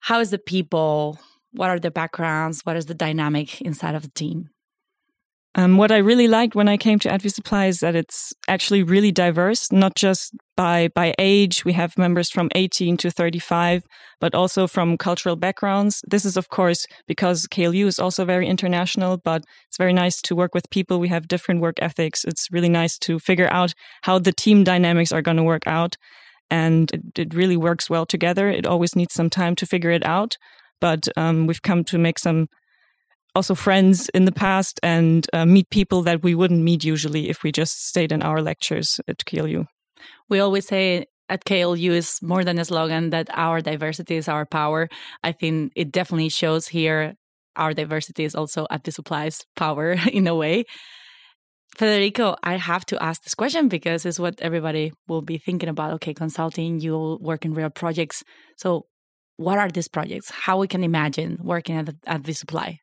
How 0.00 0.20
is 0.20 0.30
the 0.30 0.38
people? 0.38 1.18
What 1.52 1.68
are 1.68 1.78
the 1.78 1.90
backgrounds? 1.90 2.62
What 2.64 2.76
is 2.76 2.86
the 2.86 2.94
dynamic 2.94 3.60
inside 3.60 3.94
of 3.94 4.02
the 4.02 4.08
team? 4.08 4.48
Um, 5.54 5.76
what 5.76 5.92
I 5.92 5.98
really 5.98 6.28
liked 6.28 6.54
when 6.54 6.68
I 6.68 6.78
came 6.78 6.98
to 7.00 7.10
AdviSupply 7.10 7.68
is 7.68 7.80
that 7.80 7.94
it's 7.94 8.32
actually 8.48 8.82
really 8.82 9.12
diverse, 9.12 9.70
not 9.70 9.94
just 9.94 10.34
by 10.56 10.88
by 10.94 11.14
age. 11.18 11.62
We 11.64 11.74
have 11.74 11.98
members 11.98 12.30
from 12.30 12.48
18 12.54 12.96
to 12.98 13.10
35, 13.10 13.84
but 14.18 14.34
also 14.34 14.66
from 14.66 14.96
cultural 14.96 15.36
backgrounds. 15.36 16.02
This 16.08 16.24
is, 16.24 16.38
of 16.38 16.48
course, 16.48 16.86
because 17.06 17.46
KLU 17.46 17.86
is 17.86 17.98
also 17.98 18.24
very 18.24 18.46
international, 18.46 19.18
but 19.18 19.44
it's 19.68 19.76
very 19.76 19.92
nice 19.92 20.22
to 20.22 20.34
work 20.34 20.54
with 20.54 20.70
people. 20.70 20.98
We 20.98 21.08
have 21.08 21.28
different 21.28 21.60
work 21.60 21.76
ethics. 21.82 22.24
It's 22.24 22.48
really 22.50 22.70
nice 22.70 22.96
to 23.00 23.18
figure 23.18 23.52
out 23.52 23.74
how 24.02 24.18
the 24.18 24.32
team 24.32 24.64
dynamics 24.64 25.12
are 25.12 25.22
going 25.22 25.36
to 25.36 25.42
work 25.42 25.66
out. 25.66 25.96
And 26.50 26.90
it, 26.92 27.18
it, 27.18 27.34
really 27.34 27.56
works 27.56 27.88
well 27.88 28.04
together. 28.04 28.48
It 28.48 28.66
always 28.66 28.94
needs 28.94 29.14
some 29.14 29.30
time 29.30 29.54
to 29.56 29.66
figure 29.66 29.90
it 29.90 30.04
out. 30.04 30.36
But 30.80 31.08
um, 31.16 31.46
we've 31.46 31.62
come 31.62 31.84
to 31.84 31.98
make 31.98 32.18
some 32.18 32.48
also 33.34 33.54
friends 33.54 34.08
in 34.10 34.24
the 34.24 34.32
past 34.32 34.78
and 34.82 35.26
uh, 35.32 35.44
meet 35.44 35.70
people 35.70 36.02
that 36.02 36.22
we 36.22 36.34
wouldn't 36.34 36.62
meet 36.62 36.84
usually 36.84 37.28
if 37.28 37.42
we 37.42 37.52
just 37.52 37.86
stayed 37.86 38.12
in 38.12 38.22
our 38.22 38.42
lectures 38.42 39.00
at 39.08 39.18
KLU. 39.24 39.66
We 40.28 40.40
always 40.40 40.66
say 40.66 41.06
at 41.28 41.44
KLU 41.44 41.92
is 41.92 42.18
more 42.22 42.44
than 42.44 42.58
a 42.58 42.64
slogan 42.64 43.10
that 43.10 43.28
our 43.32 43.60
diversity 43.60 44.16
is 44.16 44.28
our 44.28 44.44
power. 44.44 44.88
I 45.22 45.32
think 45.32 45.72
it 45.74 45.90
definitely 45.92 46.28
shows 46.28 46.68
here 46.68 47.14
our 47.56 47.74
diversity 47.74 48.24
is 48.24 48.34
also 48.34 48.66
AdviSupply's 48.70 49.44
power 49.56 49.92
in 50.12 50.26
a 50.26 50.34
way. 50.34 50.64
Federico, 51.76 52.36
I 52.42 52.56
have 52.56 52.84
to 52.86 53.02
ask 53.02 53.22
this 53.22 53.34
question 53.34 53.68
because 53.68 54.04
it's 54.04 54.18
what 54.18 54.40
everybody 54.42 54.92
will 55.08 55.22
be 55.22 55.38
thinking 55.38 55.70
about. 55.70 55.94
Okay, 55.94 56.12
consulting, 56.12 56.80
you 56.80 57.18
work 57.20 57.46
in 57.46 57.54
real 57.54 57.70
projects. 57.70 58.22
So, 58.58 58.86
what 59.38 59.56
are 59.56 59.70
these 59.70 59.88
projects? 59.88 60.30
How 60.30 60.58
we 60.58 60.68
can 60.68 60.84
imagine 60.84 61.38
working 61.40 61.76
at 61.76 61.86
AdviSupply? 61.86 62.76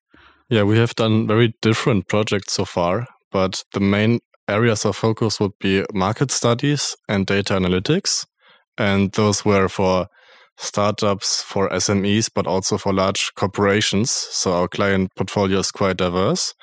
Yeah, 0.49 0.63
we 0.63 0.79
have 0.79 0.95
done 0.95 1.27
very 1.27 1.53
different 1.61 2.07
projects 2.07 2.53
so 2.53 2.65
far, 2.65 3.05
but 3.31 3.63
the 3.73 3.79
main 3.79 4.19
areas 4.47 4.83
of 4.83 4.95
focus 4.95 5.39
would 5.39 5.51
be 5.59 5.85
market 5.93 6.31
studies 6.31 6.95
and 7.07 7.27
data 7.27 7.53
analytics. 7.53 8.25
And 8.75 9.11
those 9.11 9.45
were 9.45 9.69
for 9.69 10.07
startups, 10.57 11.43
for 11.43 11.69
SMEs, 11.69 12.31
but 12.33 12.47
also 12.47 12.79
for 12.79 12.93
large 12.93 13.31
corporations. 13.35 14.09
So 14.09 14.53
our 14.53 14.67
client 14.67 15.11
portfolio 15.15 15.59
is 15.59 15.69
quite 15.69 15.97
diverse. 15.97 16.55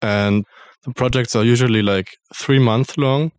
And 0.00 0.44
the 0.84 0.92
projects 0.92 1.34
are 1.34 1.44
usually 1.44 1.82
like 1.82 2.06
three 2.32 2.60
months 2.60 2.96
long. 2.96 3.32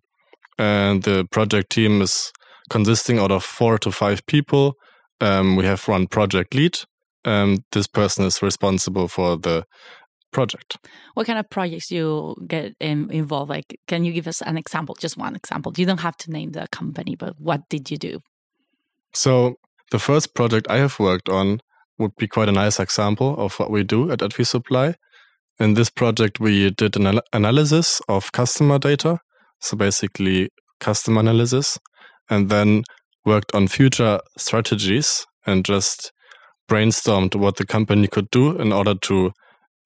And 0.59 1.03
the 1.03 1.25
project 1.31 1.71
team 1.71 2.01
is 2.01 2.33
consisting 2.69 3.19
out 3.19 3.31
of 3.31 3.43
four 3.45 3.77
to 3.79 3.91
five 3.91 4.25
people. 4.25 4.75
Um, 5.21 5.55
we 5.55 5.63
have 5.65 5.87
one 5.87 6.07
project 6.07 6.53
lead 6.53 6.77
um, 7.25 7.63
this 7.71 7.87
person 7.87 8.25
is 8.25 8.41
responsible 8.41 9.07
for 9.07 9.37
the 9.37 9.65
project. 10.31 10.77
What 11.13 11.27
kind 11.27 11.39
of 11.39 11.49
projects 11.49 11.91
you 11.91 12.35
get 12.47 12.73
in, 12.79 13.09
involved? 13.11 13.49
Like, 13.49 13.79
can 13.87 14.03
you 14.03 14.11
give 14.11 14.27
us 14.27 14.41
an 14.41 14.57
example? 14.57 14.95
Just 14.99 15.17
one 15.17 15.35
example. 15.35 15.71
You 15.77 15.85
don't 15.85 15.99
have 16.01 16.17
to 16.17 16.31
name 16.31 16.51
the 16.51 16.67
company, 16.71 17.15
but 17.15 17.35
what 17.39 17.61
did 17.69 17.89
you 17.91 17.97
do? 17.97 18.19
So 19.13 19.55
the 19.91 19.99
first 19.99 20.33
project 20.33 20.67
I 20.69 20.77
have 20.77 20.99
worked 20.99 21.29
on 21.29 21.61
would 21.99 22.15
be 22.17 22.27
quite 22.27 22.49
a 22.49 22.53
nice 22.53 22.79
example 22.79 23.35
of 23.37 23.59
what 23.59 23.69
we 23.69 23.83
do 23.83 24.11
at 24.11 24.19
AdviSupply. 24.19 24.95
In 25.59 25.75
this 25.75 25.91
project, 25.91 26.39
we 26.39 26.71
did 26.71 26.97
an 26.97 27.19
analysis 27.31 28.01
of 28.09 28.31
customer 28.31 28.79
data, 28.79 29.19
so 29.59 29.77
basically 29.77 30.49
customer 30.79 31.19
analysis, 31.19 31.77
and 32.29 32.49
then 32.49 32.83
worked 33.23 33.53
on 33.53 33.67
future 33.67 34.19
strategies 34.37 35.25
and 35.45 35.63
just 35.63 36.11
brainstormed 36.73 37.35
what 37.35 37.57
the 37.57 37.65
company 37.65 38.07
could 38.07 38.29
do 38.31 38.59
in 38.59 38.73
order 38.73 38.95
to 38.95 39.31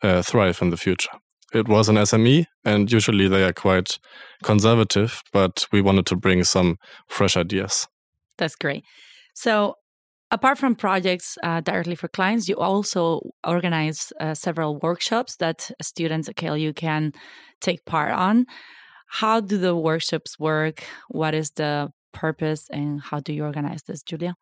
uh, 0.04 0.22
thrive 0.22 0.62
in 0.62 0.70
the 0.70 0.78
future. 0.78 1.12
It 1.54 1.68
was 1.68 1.90
an 1.90 1.96
SME, 1.96 2.46
and 2.64 2.92
usually 2.92 3.28
they 3.28 3.44
are 3.44 3.54
quite 3.54 4.00
conservative, 4.44 5.22
but 5.34 5.66
we 5.72 5.82
wanted 5.82 6.06
to 6.08 6.16
bring 6.16 6.44
some 6.44 6.78
fresh 7.08 7.38
ideas. 7.38 7.88
That's 8.38 8.56
great. 8.56 8.84
So, 9.34 9.76
apart 10.32 10.58
from 10.58 10.76
projects 10.76 11.38
uh, 11.44 11.62
directly 11.62 11.96
for 11.96 12.08
clients, 12.08 12.50
you 12.50 12.56
also 12.56 13.22
organize 13.46 14.14
uh, 14.20 14.34
several 14.34 14.80
workshops 14.80 15.38
that 15.38 15.72
students 15.82 16.30
at 16.30 16.36
KLU 16.36 16.74
can 16.74 17.12
take 17.62 17.86
part 17.86 18.12
on. 18.12 18.46
How 19.10 19.40
do 19.40 19.58
the 19.58 19.76
workshops 19.76 20.38
work? 20.40 20.84
What 21.10 21.34
is 21.34 21.52
the 21.52 21.90
purpose, 22.14 22.68
and 22.70 23.02
how 23.02 23.20
do 23.20 23.34
you 23.34 23.44
organize 23.44 23.84
this, 23.84 24.04
Julia? 24.04 24.36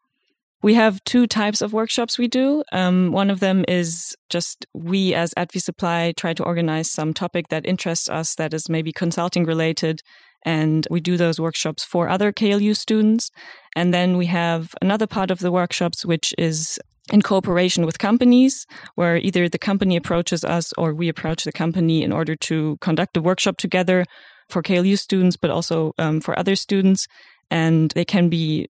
We 0.64 0.74
have 0.74 1.04
two 1.04 1.28
types 1.28 1.62
of 1.62 1.74
workshops 1.74 2.18
we 2.18 2.28
do. 2.28 2.64
Um, 2.72 3.12
one 3.12 3.30
of 3.30 3.40
them 3.40 3.66
is 3.68 4.16
just 4.30 4.66
we 4.74 5.14
as 5.14 5.34
AdviSupply 5.36 6.16
try 6.16 6.34
to 6.34 6.44
organize 6.44 6.92
some 6.92 7.14
topic 7.14 7.50
that 7.50 7.66
interests 7.66 8.10
us 8.10 8.36
that 8.36 8.54
is 8.54 8.68
maybe 8.68 8.92
consulting 8.92 9.46
related. 9.46 10.02
And 10.44 10.88
we 10.90 11.02
do 11.02 11.18
those 11.18 11.40
workshops 11.40 11.84
for 11.84 12.08
other 12.08 12.32
KLU 12.32 12.76
students. 12.76 13.32
And 13.76 13.94
then 13.94 14.18
we 14.18 14.28
have 14.28 14.74
another 14.82 15.08
part 15.08 15.32
of 15.32 15.40
the 15.40 15.52
workshops, 15.52 16.06
which 16.06 16.34
is 16.38 16.80
in 17.12 17.22
cooperation 17.22 17.86
with 17.86 18.00
companies, 18.00 18.66
where 18.96 19.18
either 19.18 19.48
the 19.48 19.60
company 19.60 19.96
approaches 19.96 20.44
us 20.44 20.74
or 20.78 20.94
we 20.94 21.10
approach 21.10 21.44
the 21.44 21.52
company 21.52 22.04
in 22.04 22.12
order 22.12 22.36
to 22.36 22.78
conduct 22.82 23.18
a 23.18 23.22
workshop 23.22 23.58
together 23.58 24.06
for 24.50 24.62
KLU 24.62 24.98
students, 24.98 25.38
but 25.38 25.52
also 25.52 25.94
um, 25.98 26.22
for 26.22 26.38
other 26.38 26.56
students. 26.56 27.08
And 27.52 27.92
they 27.92 28.06
can 28.06 28.30
be 28.30 28.68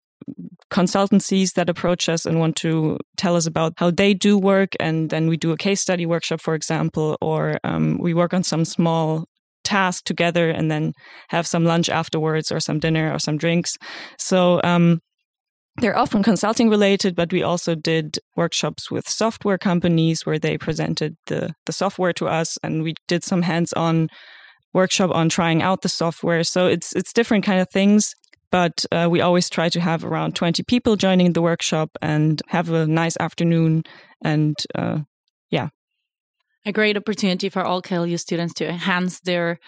consultancies 0.71 1.55
that 1.55 1.69
approach 1.69 2.09
us 2.09 2.27
and 2.27 2.41
want 2.41 2.57
to 2.57 2.99
tell 3.17 3.37
us 3.37 3.47
about 3.47 3.75
how 3.77 3.91
they 3.91 4.15
do 4.15 4.39
work. 4.39 4.75
And 4.81 5.11
then 5.11 5.29
we 5.29 5.37
do 5.37 5.53
a 5.53 5.57
case 5.57 5.81
study 5.81 6.07
workshop, 6.07 6.41
for 6.41 6.55
example, 6.55 7.17
or 7.21 7.59
um, 7.65 7.99
we 7.99 8.15
work 8.15 8.35
on 8.35 8.43
some 8.43 8.65
small 8.65 9.27
task 9.63 10.05
together 10.05 10.51
and 10.51 10.71
then 10.71 10.93
have 11.29 11.47
some 11.47 11.65
lunch 11.65 11.89
afterwards 11.89 12.53
or 12.53 12.61
some 12.61 12.79
dinner 12.79 13.13
or 13.13 13.19
some 13.19 13.39
drinks. 13.39 13.77
So, 14.19 14.61
um, 14.63 15.01
they're 15.79 15.99
often 15.99 16.23
consulting 16.23 16.71
related, 16.71 17.17
but 17.17 17.33
we 17.33 17.43
also 17.43 17.75
did 17.75 18.19
workshops 18.37 18.93
with 18.93 19.09
software 19.09 19.59
companies 19.59 20.25
where 20.25 20.39
they 20.39 20.57
presented 20.57 21.17
the, 21.27 21.53
the 21.67 21.73
software 21.73 22.13
to 22.13 22.29
us 22.29 22.57
and 22.63 22.85
we 22.85 22.95
did 23.09 23.25
some 23.25 23.43
hands-on 23.43 24.09
workshop 24.73 25.11
on 25.13 25.29
trying 25.29 25.63
out 25.63 25.83
the 25.83 25.89
software. 25.89 26.45
So 26.45 26.67
it's 26.67 26.95
it's 26.95 27.13
different 27.13 27.45
kind 27.45 27.61
of 27.61 27.71
things 27.71 28.13
but 28.55 28.87
uh, 28.93 29.09
we 29.11 29.21
always 29.21 29.51
try 29.51 29.69
to 29.69 29.81
have 29.81 30.05
around 30.05 30.37
20 30.37 30.63
people 30.63 30.95
joining 30.95 31.33
the 31.33 31.43
workshop 31.43 31.91
and 32.01 32.41
have 32.47 32.71
a 32.71 32.87
nice 32.87 33.17
afternoon 33.19 33.83
and 34.23 34.55
uh, 34.77 35.01
yeah. 35.51 35.71
A 36.65 36.71
great 36.71 36.97
opportunity 36.97 37.49
for 37.49 37.65
all 37.65 37.83
KLU 37.83 38.17
students 38.17 38.55
to 38.55 38.69
enhance 38.69 39.19
their 39.19 39.59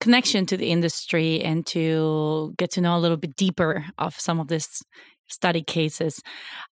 connection 0.00 0.46
to 0.46 0.56
the 0.56 0.70
industry 0.70 1.42
and 1.42 1.66
to 1.66 2.54
get 2.56 2.70
to 2.70 2.80
know 2.80 2.96
a 2.96 3.02
little 3.04 3.18
bit 3.18 3.36
deeper 3.36 3.84
of 3.98 4.18
some 4.18 4.40
of 4.40 4.48
these 4.48 4.82
study 5.28 5.62
cases. 5.62 6.22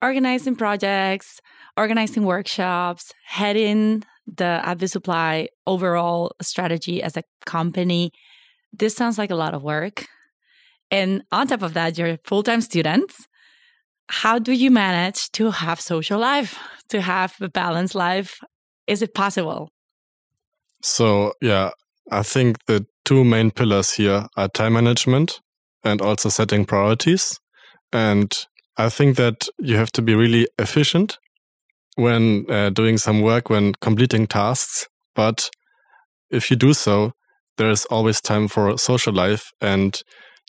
Organizing 0.02 0.58
projects 0.58 1.40
organizing 1.78 2.26
workshops 2.26 3.14
heading 3.26 4.04
the 4.28 4.60
AdviSupply 4.66 5.48
overall 5.66 6.34
strategy 6.42 7.02
as 7.02 7.16
a 7.16 7.24
company 7.46 8.12
this 8.78 8.94
sounds 8.94 9.18
like 9.18 9.32
a 9.32 9.36
lot 9.36 9.54
of 9.54 9.64
work 9.64 10.06
and 10.92 11.24
on 11.32 11.48
top 11.48 11.62
of 11.62 11.74
that, 11.74 11.98
you're 11.98 12.08
a 12.08 12.20
full 12.24 12.44
time 12.44 12.62
students. 12.62 13.28
How 14.08 14.38
do 14.38 14.54
you 14.54 14.70
manage 14.70 15.32
to 15.32 15.52
have 15.52 15.82
social 15.82 16.20
life, 16.20 16.60
to 16.90 17.02
have 17.02 17.36
a 17.42 17.50
balanced 17.50 17.96
life? 17.96 18.40
Is 18.88 19.02
it 19.02 19.14
possible? 19.14 19.70
So, 20.82 21.34
yeah, 21.42 21.72
I 22.12 22.22
think 22.22 22.66
the 22.66 22.86
two 23.04 23.24
main 23.24 23.50
pillars 23.50 23.94
here 23.94 24.28
are 24.38 24.48
time 24.48 24.74
management 24.74 25.42
and 25.84 26.02
also 26.02 26.30
setting 26.30 26.66
priorities. 26.66 27.40
And 27.92 28.36
I 28.78 28.90
think 28.90 29.18
that 29.18 29.48
you 29.58 29.78
have 29.78 29.92
to 29.94 30.02
be 30.02 30.14
really 30.14 30.48
efficient 30.60 31.18
when 31.96 32.46
uh, 32.50 32.70
doing 32.70 32.98
some 32.98 33.22
work, 33.22 33.50
when 33.50 33.74
completing 33.82 34.28
tasks. 34.28 34.88
But 35.16 35.50
if 36.30 36.52
you 36.52 36.58
do 36.58 36.74
so, 36.74 37.14
there 37.58 37.70
is 37.70 37.86
always 37.86 38.22
time 38.22 38.48
for 38.48 38.78
social 38.78 39.14
life 39.14 39.52
and 39.62 40.00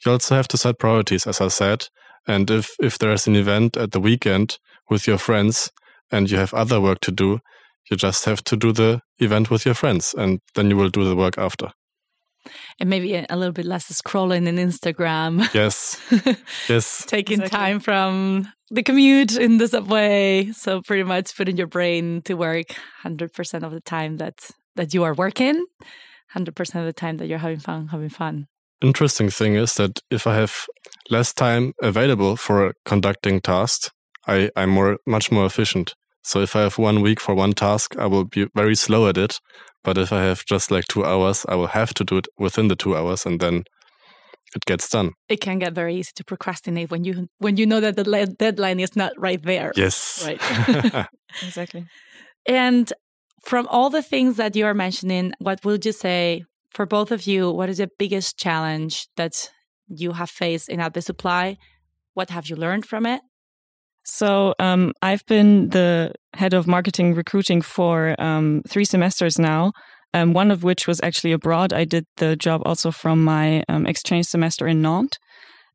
you 0.04 0.12
also 0.12 0.34
have 0.34 0.48
to 0.48 0.58
set 0.58 0.78
priorities, 0.78 1.26
as 1.26 1.40
I 1.40 1.48
said. 1.48 1.88
And 2.26 2.50
if, 2.50 2.74
if 2.80 2.98
there 2.98 3.12
is 3.12 3.26
an 3.26 3.36
event 3.36 3.76
at 3.76 3.92
the 3.92 4.00
weekend 4.00 4.58
with 4.90 5.06
your 5.06 5.18
friends 5.18 5.70
and 6.10 6.30
you 6.30 6.38
have 6.38 6.52
other 6.54 6.80
work 6.80 7.00
to 7.00 7.12
do, 7.12 7.40
you 7.90 7.96
just 7.96 8.24
have 8.24 8.42
to 8.44 8.56
do 8.56 8.72
the 8.72 9.00
event 9.18 9.50
with 9.50 9.64
your 9.64 9.74
friends 9.74 10.14
and 10.16 10.40
then 10.54 10.68
you 10.70 10.76
will 10.76 10.90
do 10.90 11.04
the 11.04 11.16
work 11.16 11.38
after. 11.38 11.70
and 12.78 12.90
maybe 12.90 13.14
a, 13.14 13.26
a 13.30 13.36
little 13.36 13.52
bit 13.52 13.64
less 13.66 13.90
scrolling 13.90 14.46
in 14.46 14.56
Instagram. 14.56 15.52
Yes, 15.54 16.00
yes. 16.68 17.04
Taking 17.06 17.40
exactly. 17.40 17.58
time 17.58 17.80
from 17.80 18.52
the 18.70 18.82
commute 18.82 19.36
in 19.36 19.58
the 19.58 19.68
subway. 19.68 20.50
So 20.52 20.82
pretty 20.82 21.02
much 21.02 21.36
putting 21.36 21.56
your 21.56 21.66
brain 21.66 22.22
to 22.22 22.34
work 22.34 22.66
100% 23.04 23.62
of 23.62 23.72
the 23.72 23.80
time 23.80 24.18
that 24.18 24.50
that 24.76 24.92
you 24.92 25.04
are 25.04 25.14
working, 25.14 25.64
100% 26.34 26.50
of 26.80 26.84
the 26.84 26.92
time 26.92 27.16
that 27.16 27.28
you're 27.28 27.38
having 27.38 27.60
fun, 27.60 27.88
having 27.88 28.10
fun. 28.10 28.46
Interesting 28.82 29.30
thing 29.30 29.54
is 29.54 29.74
that 29.74 30.00
if 30.10 30.26
I 30.26 30.34
have 30.34 30.66
less 31.10 31.32
time 31.32 31.72
available 31.82 32.36
for 32.36 32.74
conducting 32.84 33.40
tasks, 33.40 33.90
I, 34.26 34.50
I'm 34.56 34.70
more 34.70 34.98
much 35.06 35.30
more 35.30 35.46
efficient. 35.46 35.94
So 36.22 36.40
if 36.40 36.56
I 36.56 36.62
have 36.62 36.76
one 36.76 37.02
week 37.02 37.20
for 37.20 37.34
one 37.34 37.52
task, 37.52 37.96
I 37.96 38.06
will 38.06 38.24
be 38.24 38.48
very 38.54 38.74
slow 38.74 39.08
at 39.08 39.16
it. 39.16 39.38
But 39.84 39.96
if 39.96 40.12
I 40.12 40.22
have 40.22 40.44
just 40.44 40.70
like 40.70 40.84
two 40.88 41.04
hours, 41.04 41.46
I 41.48 41.54
will 41.54 41.68
have 41.68 41.94
to 41.94 42.04
do 42.04 42.16
it 42.18 42.26
within 42.36 42.68
the 42.68 42.74
two 42.74 42.96
hours 42.96 43.24
and 43.24 43.38
then 43.38 43.62
it 44.54 44.64
gets 44.64 44.88
done. 44.88 45.12
It 45.28 45.40
can 45.40 45.58
get 45.58 45.72
very 45.74 45.94
easy 45.94 46.10
to 46.16 46.24
procrastinate 46.24 46.90
when 46.90 47.04
you 47.04 47.28
when 47.38 47.56
you 47.56 47.66
know 47.66 47.80
that 47.80 47.96
the 47.96 48.34
deadline 48.38 48.80
is 48.80 48.96
not 48.96 49.12
right 49.16 49.42
there. 49.42 49.72
Yes. 49.76 50.24
Right. 50.26 51.06
exactly. 51.42 51.86
And 52.46 52.92
from 53.44 53.66
all 53.68 53.90
the 53.90 54.02
things 54.02 54.36
that 54.36 54.56
you 54.56 54.66
are 54.66 54.74
mentioning, 54.74 55.32
what 55.38 55.64
would 55.64 55.86
you 55.86 55.92
say 55.92 56.44
for 56.76 56.86
both 56.86 57.10
of 57.10 57.26
you? 57.26 57.50
What 57.50 57.70
is 57.70 57.78
the 57.78 57.88
biggest 57.98 58.38
challenge 58.38 59.08
that 59.16 59.50
you 59.88 60.12
have 60.12 60.28
faced 60.28 60.68
in 60.68 60.78
Advi 60.78 61.02
Supply? 61.02 61.56
What 62.12 62.28
have 62.30 62.48
you 62.48 62.56
learned 62.56 62.84
from 62.84 63.06
it? 63.06 63.22
So 64.04 64.54
um, 64.58 64.92
I've 65.00 65.24
been 65.26 65.70
the 65.70 66.12
head 66.34 66.52
of 66.52 66.66
marketing 66.66 67.14
recruiting 67.14 67.62
for 67.62 68.14
um, 68.20 68.62
three 68.68 68.84
semesters 68.84 69.38
now. 69.38 69.72
Um, 70.14 70.34
one 70.34 70.50
of 70.50 70.62
which 70.62 70.86
was 70.86 71.00
actually 71.02 71.32
abroad. 71.32 71.72
I 71.72 71.84
did 71.84 72.04
the 72.18 72.36
job 72.36 72.62
also 72.64 72.90
from 72.90 73.24
my 73.24 73.64
um, 73.68 73.86
exchange 73.86 74.26
semester 74.26 74.66
in 74.66 74.80
Nantes. 74.82 75.18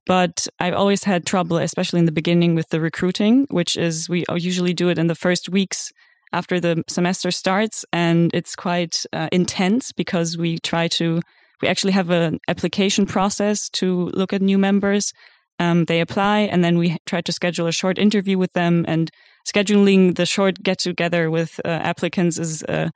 But 0.06 0.48
I've 0.60 0.74
always 0.74 1.04
had 1.04 1.26
trouble, 1.26 1.58
especially 1.58 2.00
in 2.00 2.06
the 2.06 2.12
beginning, 2.12 2.56
with 2.56 2.70
the 2.70 2.82
recruiting, 2.82 3.46
which 3.50 3.76
is 3.76 4.10
we 4.10 4.24
usually 4.36 4.74
do 4.74 4.90
it 4.90 4.98
in 4.98 5.08
the 5.08 5.22
first 5.26 5.50
weeks 5.50 5.92
after 6.34 6.60
the 6.60 6.84
semester 6.88 7.32
starts. 7.32 7.86
And 7.92 8.32
it's 8.34 8.56
quite 8.56 9.06
uh, 9.14 9.30
intense 9.32 9.92
because 9.92 10.38
we 10.38 10.60
try 10.60 10.88
to, 10.90 11.22
we 11.62 11.68
actually 11.68 11.94
have 11.94 12.10
an 12.10 12.40
application 12.48 13.06
process 13.06 13.70
to 13.70 14.10
look 14.14 14.34
at 14.34 14.42
new 14.42 14.58
members 14.58 15.14
um, 15.62 15.86
they 15.86 16.02
apply, 16.02 16.40
and 16.40 16.64
then 16.64 16.80
we 16.80 16.98
try 17.06 17.22
to 17.22 17.32
schedule 17.32 17.68
a 17.68 17.72
short 17.72 18.00
interview 18.00 18.38
with 18.40 18.54
them. 18.54 18.84
And 18.88 19.12
scheduling 19.48 20.16
the 20.16 20.26
short 20.26 20.64
get 20.64 20.80
together 20.80 21.30
with 21.30 21.62
uh, 21.64 21.68
applicants 21.68 22.40
is 22.40 22.64
uh, 22.64 22.90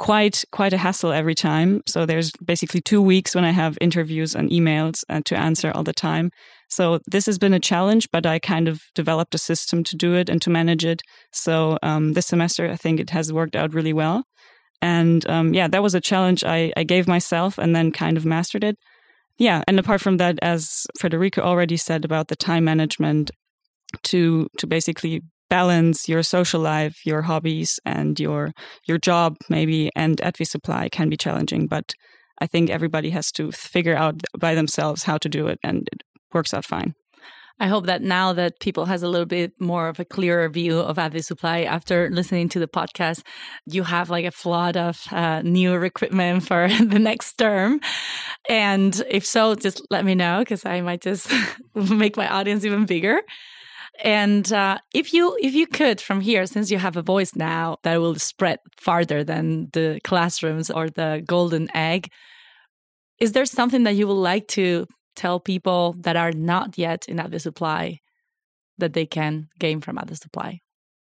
quite 0.00 0.42
quite 0.50 0.72
a 0.72 0.78
hassle 0.78 1.12
every 1.12 1.34
time. 1.34 1.82
So 1.86 2.06
there's 2.06 2.32
basically 2.42 2.80
two 2.80 3.02
weeks 3.02 3.34
when 3.34 3.44
I 3.44 3.50
have 3.50 3.76
interviews 3.82 4.34
and 4.34 4.48
emails 4.48 5.04
uh, 5.10 5.20
to 5.26 5.36
answer 5.36 5.70
all 5.74 5.84
the 5.84 5.92
time. 5.92 6.30
So 6.68 7.00
this 7.06 7.26
has 7.26 7.38
been 7.38 7.52
a 7.52 7.60
challenge, 7.60 8.08
but 8.10 8.24
I 8.24 8.38
kind 8.38 8.66
of 8.66 8.80
developed 8.94 9.34
a 9.34 9.38
system 9.38 9.84
to 9.84 9.96
do 9.96 10.14
it 10.14 10.30
and 10.30 10.40
to 10.40 10.48
manage 10.48 10.86
it. 10.86 11.02
So 11.32 11.78
um, 11.82 12.14
this 12.14 12.26
semester, 12.26 12.70
I 12.70 12.76
think 12.76 12.98
it 12.98 13.10
has 13.10 13.30
worked 13.30 13.54
out 13.54 13.74
really 13.74 13.92
well. 13.92 14.24
And 14.80 15.28
um, 15.28 15.52
yeah, 15.52 15.68
that 15.68 15.82
was 15.82 15.94
a 15.94 16.00
challenge 16.00 16.44
I, 16.44 16.72
I 16.78 16.84
gave 16.84 17.06
myself 17.06 17.58
and 17.58 17.76
then 17.76 17.92
kind 17.92 18.16
of 18.16 18.24
mastered 18.24 18.64
it. 18.64 18.78
Yeah, 19.36 19.62
and 19.68 19.78
apart 19.78 20.00
from 20.00 20.16
that, 20.16 20.38
as 20.40 20.86
Federico 20.98 21.42
already 21.42 21.76
said 21.76 22.06
about 22.06 22.28
the 22.28 22.36
time 22.36 22.64
management, 22.64 23.30
to 24.04 24.46
to 24.58 24.66
basically 24.66 25.22
balance 25.50 26.08
your 26.08 26.22
social 26.22 26.60
life, 26.60 27.04
your 27.04 27.22
hobbies, 27.22 27.78
and 27.84 28.18
your 28.18 28.52
your 28.86 28.98
job 28.98 29.36
maybe 29.50 29.90
and 29.94 30.20
at 30.20 30.34
Advi 30.34 30.46
Supply 30.46 30.88
can 30.88 31.10
be 31.10 31.16
challenging, 31.16 31.66
but 31.66 31.92
I 32.40 32.46
think 32.46 32.70
everybody 32.70 33.10
has 33.10 33.30
to 33.32 33.52
figure 33.52 33.96
out 33.96 34.22
by 34.38 34.54
themselves 34.54 35.02
how 35.02 35.18
to 35.18 35.28
do 35.28 35.46
it, 35.48 35.58
and 35.62 35.88
it 35.92 36.02
works 36.32 36.54
out 36.54 36.64
fine. 36.64 36.94
I 37.62 37.66
hope 37.66 37.84
that 37.86 38.00
now 38.00 38.32
that 38.32 38.58
people 38.60 38.86
has 38.86 39.02
a 39.02 39.08
little 39.08 39.26
bit 39.26 39.52
more 39.60 39.88
of 39.88 40.00
a 40.00 40.04
clearer 40.06 40.48
view 40.48 40.78
of 40.78 40.96
Advi 40.96 41.22
Supply 41.22 41.60
after 41.64 42.08
listening 42.08 42.48
to 42.50 42.58
the 42.58 42.66
podcast, 42.66 43.20
you 43.66 43.82
have 43.82 44.08
like 44.08 44.24
a 44.24 44.30
flood 44.30 44.78
of 44.78 45.06
uh, 45.12 45.42
new 45.42 45.74
equipment 45.82 46.46
for 46.46 46.68
the 46.80 46.98
next 46.98 47.34
term. 47.34 47.80
And 48.48 49.02
if 49.10 49.26
so, 49.26 49.54
just 49.54 49.82
let 49.90 50.06
me 50.06 50.14
know 50.14 50.38
because 50.38 50.64
I 50.64 50.80
might 50.80 51.02
just 51.02 51.30
make 51.74 52.16
my 52.16 52.28
audience 52.28 52.64
even 52.64 52.86
bigger. 52.86 53.20
And 54.02 54.50
uh, 54.52 54.78
if 54.94 55.12
you 55.12 55.36
if 55.40 55.54
you 55.54 55.66
could 55.66 56.00
from 56.00 56.20
here, 56.20 56.46
since 56.46 56.70
you 56.70 56.78
have 56.78 56.96
a 56.96 57.02
voice 57.02 57.34
now 57.34 57.76
that 57.82 58.00
will 58.00 58.14
spread 58.14 58.58
farther 58.78 59.22
than 59.22 59.68
the 59.72 60.00
classrooms 60.04 60.70
or 60.70 60.88
the 60.88 61.22
golden 61.26 61.68
egg, 61.76 62.08
is 63.18 63.32
there 63.32 63.44
something 63.44 63.84
that 63.84 63.96
you 63.96 64.06
would 64.06 64.14
like 64.14 64.48
to 64.48 64.86
tell 65.16 65.38
people 65.38 65.94
that 66.00 66.16
are 66.16 66.32
not 66.32 66.78
yet 66.78 67.08
in 67.08 67.18
Advi 67.18 67.40
Supply 67.40 68.00
that 68.78 68.94
they 68.94 69.04
can 69.04 69.48
gain 69.58 69.80
from 69.80 69.96
Advi 69.96 70.16
Supply? 70.16 70.60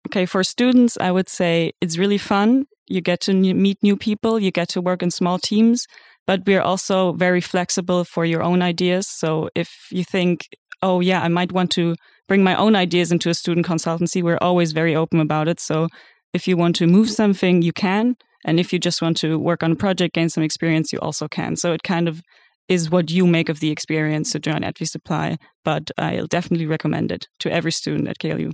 Okay, 0.08 0.26
for 0.26 0.44
students, 0.44 0.98
I 1.02 1.12
would 1.12 1.28
say 1.28 1.74
it's 1.82 1.98
really 1.98 2.18
fun. 2.18 2.66
You 2.88 3.02
get 3.02 3.20
to 3.22 3.34
meet 3.34 3.84
new 3.84 3.98
people, 3.98 4.40
you 4.40 4.52
get 4.52 4.70
to 4.70 4.82
work 4.82 5.04
in 5.04 5.12
small 5.12 5.38
teams, 5.38 5.86
but 6.26 6.46
we're 6.46 6.62
also 6.62 7.12
very 7.12 7.42
flexible 7.42 8.06
for 8.06 8.24
your 8.24 8.42
own 8.42 8.62
ideas. 8.62 9.08
So 9.08 9.50
if 9.54 9.88
you 9.92 10.06
think, 10.06 10.48
oh, 10.82 11.02
yeah, 11.02 11.22
I 11.22 11.28
might 11.28 11.52
want 11.52 11.72
to 11.72 11.96
bring 12.28 12.44
my 12.44 12.56
own 12.56 12.76
ideas 12.76 13.12
into 13.12 13.30
a 13.30 13.34
student 13.34 13.66
consultancy, 13.66 14.22
we're 14.22 14.38
always 14.42 14.72
very 14.72 14.96
open 14.96 15.20
about 15.20 15.48
it. 15.48 15.60
So 15.60 15.88
if 16.34 16.48
you 16.48 16.58
want 16.58 16.76
to 16.78 16.88
move 16.88 17.10
something, 17.10 17.62
you 17.62 17.74
can. 17.74 18.16
And 18.46 18.60
if 18.60 18.72
you 18.72 18.80
just 18.80 19.02
want 19.02 19.18
to 19.18 19.38
work 19.38 19.64
on 19.64 19.72
a 19.72 19.76
project, 19.76 20.16
gain 20.16 20.30
some 20.30 20.44
experience, 20.44 20.94
you 20.94 21.00
also 21.00 21.28
can. 21.28 21.56
So 21.56 21.74
it 21.74 21.84
kind 21.84 22.08
of 22.08 22.22
is 22.68 22.90
what 22.90 23.10
you 23.10 23.26
make 23.26 23.50
of 23.50 23.60
the 23.60 23.72
experience 23.72 24.32
to 24.32 24.40
join 24.40 24.62
Advi 24.62 24.88
Supply, 24.88 25.38
but 25.64 25.90
I'll 25.98 26.28
definitely 26.28 26.66
recommend 26.66 27.12
it 27.12 27.28
to 27.40 27.52
every 27.52 27.72
student 27.72 28.08
at 28.08 28.20
KLU. 28.20 28.52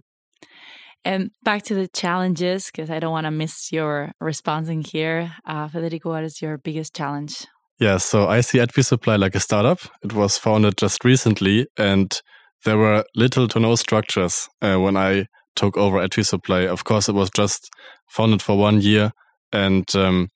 And 1.06 1.32
back 1.44 1.64
to 1.64 1.76
the 1.76 1.88
challenges, 1.88 2.68
because 2.68 2.90
I 2.90 3.00
don't 3.00 3.12
want 3.12 3.26
to 3.26 3.32
miss 3.32 3.72
your 3.72 4.14
responding 4.22 4.84
here. 4.84 5.34
Uh, 5.46 5.68
Federico, 5.68 6.10
what 6.10 6.24
is 6.24 6.42
your 6.42 6.58
biggest 6.58 6.96
challenge? 6.96 7.46
Yeah, 7.80 7.98
so 7.98 8.28
I 8.28 8.42
see 8.42 8.60
Advi 8.60 8.86
Supply 8.86 9.18
like 9.18 9.36
a 9.36 9.40
startup. 9.40 9.80
It 10.04 10.14
was 10.14 10.38
founded 10.38 10.78
just 10.78 11.04
recently, 11.04 11.68
and 11.78 12.22
there 12.66 12.78
were 12.78 13.04
little 13.16 13.48
to 13.50 13.60
no 13.60 13.76
structures 13.76 14.48
uh, 14.62 14.78
when 14.78 14.98
I 14.98 15.26
took 15.56 15.78
over 15.78 15.98
Advi 15.98 16.26
Supply. 16.26 16.62
Of 16.62 16.84
course, 16.84 17.10
it 17.10 17.16
was 17.16 17.30
just 17.30 17.70
founded 18.10 18.42
for 18.42 18.58
one 18.58 18.82
year, 18.82 19.12
and 19.52 19.88
um, 19.96 20.30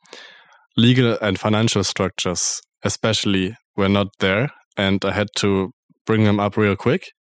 legal 0.76 1.18
and 1.22 1.40
financial 1.40 1.84
structures, 1.84 2.62
especially, 2.84 3.56
were 3.76 3.90
not 3.90 4.08
there, 4.20 4.50
and 4.76 5.04
I 5.04 5.12
had 5.12 5.28
to 5.38 5.72
bring 6.06 6.24
them 6.24 6.40
up 6.40 6.58
real 6.58 6.76
quick. 6.76 7.12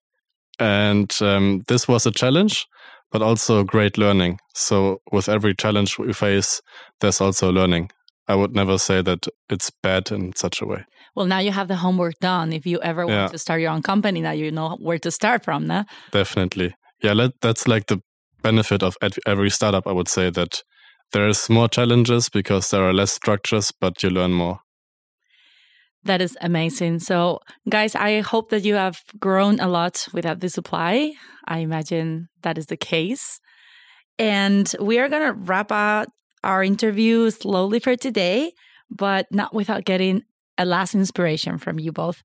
And 0.58 1.12
um, 1.20 1.62
this 1.68 1.86
was 1.86 2.06
a 2.06 2.10
challenge, 2.10 2.66
but 3.12 3.22
also 3.22 3.62
great 3.62 3.98
learning. 3.98 4.38
So, 4.54 4.98
with 5.12 5.28
every 5.28 5.54
challenge 5.54 5.98
we 5.98 6.12
face, 6.12 6.60
there's 7.00 7.20
also 7.20 7.50
learning. 7.50 7.90
I 8.28 8.34
would 8.34 8.54
never 8.54 8.78
say 8.78 9.02
that 9.02 9.26
it's 9.48 9.70
bad 9.82 10.10
in 10.10 10.34
such 10.34 10.60
a 10.60 10.66
way. 10.66 10.84
Well, 11.14 11.26
now 11.26 11.38
you 11.38 11.52
have 11.52 11.68
the 11.68 11.76
homework 11.76 12.14
done. 12.20 12.52
If 12.52 12.66
you 12.66 12.80
ever 12.80 13.04
yeah. 13.06 13.20
want 13.20 13.32
to 13.32 13.38
start 13.38 13.60
your 13.60 13.70
own 13.70 13.82
company, 13.82 14.20
now 14.20 14.32
you 14.32 14.50
know 14.50 14.76
where 14.80 14.98
to 14.98 15.10
start 15.10 15.44
from. 15.44 15.66
No? 15.66 15.84
Definitely. 16.10 16.74
Yeah, 17.02 17.12
let, 17.12 17.32
that's 17.40 17.68
like 17.68 17.86
the 17.86 18.00
benefit 18.42 18.82
of 18.82 18.96
every 19.26 19.50
startup. 19.50 19.86
I 19.86 19.92
would 19.92 20.08
say 20.08 20.30
that 20.30 20.62
there's 21.12 21.48
more 21.48 21.68
challenges 21.68 22.28
because 22.28 22.70
there 22.70 22.82
are 22.82 22.92
less 22.92 23.12
structures, 23.12 23.72
but 23.72 24.02
you 24.02 24.10
learn 24.10 24.32
more. 24.32 24.60
That 26.04 26.20
is 26.20 26.36
amazing. 26.40 27.00
So, 27.00 27.40
guys, 27.68 27.94
I 27.94 28.20
hope 28.20 28.50
that 28.50 28.64
you 28.64 28.74
have 28.74 29.00
grown 29.18 29.58
a 29.58 29.68
lot 29.68 30.06
without 30.12 30.40
the 30.40 30.48
Supply. 30.48 31.12
I 31.46 31.58
imagine 31.58 32.28
that 32.42 32.58
is 32.58 32.66
the 32.66 32.76
case. 32.76 33.40
And 34.18 34.72
we 34.80 34.98
are 34.98 35.08
going 35.08 35.26
to 35.26 35.32
wrap 35.32 35.72
up 35.72 36.08
our 36.46 36.62
interview 36.62 37.30
slowly 37.30 37.80
for 37.80 37.96
today, 37.96 38.52
but 38.88 39.26
not 39.30 39.52
without 39.52 39.84
getting 39.84 40.22
a 40.56 40.64
last 40.64 40.94
inspiration 40.94 41.58
from 41.58 41.78
you 41.78 41.92
both. 41.92 42.22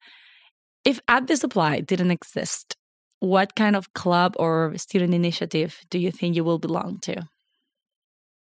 If 0.85 0.99
Advi 1.07 1.37
Supply 1.37 1.81
didn't 1.81 2.11
exist, 2.11 2.77
what 3.19 3.55
kind 3.55 3.75
of 3.75 3.93
club 3.93 4.35
or 4.37 4.73
student 4.77 5.13
initiative 5.13 5.79
do 5.89 5.99
you 5.99 6.11
think 6.11 6.35
you 6.35 6.43
will 6.43 6.59
belong 6.59 6.99
to? 7.03 7.27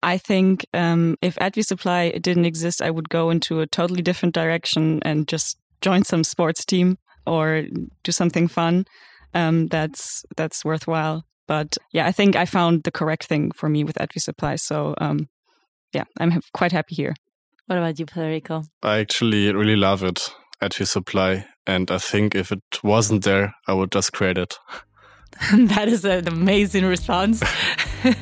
I 0.03 0.19
think 0.19 0.67
um, 0.75 1.17
if 1.23 1.37
Advi 1.37 1.65
Supply 1.65 2.11
didn't 2.11 2.45
exist, 2.45 2.83
I 2.83 2.91
would 2.91 3.09
go 3.09 3.31
into 3.31 3.61
a 3.61 3.67
totally 3.67 4.03
different 4.03 4.35
direction 4.35 5.01
and 5.03 5.29
just 5.29 5.57
join 5.81 6.05
some 6.05 6.25
sports 6.25 6.65
team 6.65 6.99
or 7.27 7.65
do 8.03 8.13
something 8.13 8.49
fun 8.49 8.85
um, 9.35 9.69
that's 9.69 10.25
that's 10.37 10.65
worthwhile. 10.65 11.25
But 11.47 11.77
yeah, 11.93 12.07
I 12.07 12.13
think 12.13 12.37
I 12.37 12.47
found 12.47 12.85
the 12.85 12.91
correct 12.91 13.25
thing 13.25 13.53
for 13.53 13.69
me 13.69 13.85
with 13.85 13.97
Advi 13.97 14.21
Supply. 14.21 14.57
So 14.57 14.95
um, 14.99 15.29
yeah, 15.93 16.05
I'm 16.19 16.41
quite 16.53 16.73
happy 16.73 16.95
here. 16.95 17.15
What 17.67 17.79
about 17.79 17.99
you, 17.99 18.07
Federico? 18.07 18.65
I 18.83 18.99
actually 18.99 19.53
really 19.53 19.77
love 19.77 20.03
it, 20.03 20.31
Advi 20.61 20.87
Supply, 20.87 21.47
and 21.67 21.91
I 21.91 21.99
think 21.99 22.35
if 22.35 22.53
it 22.53 22.63
wasn't 22.83 23.25
there, 23.25 23.55
I 23.69 23.75
would 23.75 23.93
just 23.93 24.13
create 24.13 24.39
it. 24.39 24.59
that 25.55 25.89
is 25.89 26.05
an 26.05 26.29
amazing 26.29 26.85
response. 26.85 27.43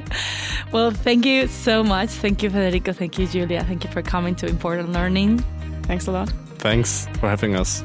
well, 0.72 0.90
thank 0.90 1.26
you 1.26 1.48
so 1.48 1.82
much. 1.82 2.08
Thank 2.08 2.42
you, 2.42 2.50
Federico. 2.50 2.92
Thank 2.92 3.18
you, 3.18 3.26
Julia. 3.26 3.64
Thank 3.64 3.84
you 3.84 3.90
for 3.90 4.02
coming 4.02 4.34
to 4.36 4.46
Important 4.46 4.92
Learning. 4.92 5.38
Thanks 5.82 6.06
a 6.06 6.12
lot. 6.12 6.32
Thanks 6.58 7.08
for 7.18 7.28
having 7.28 7.56
us. 7.56 7.84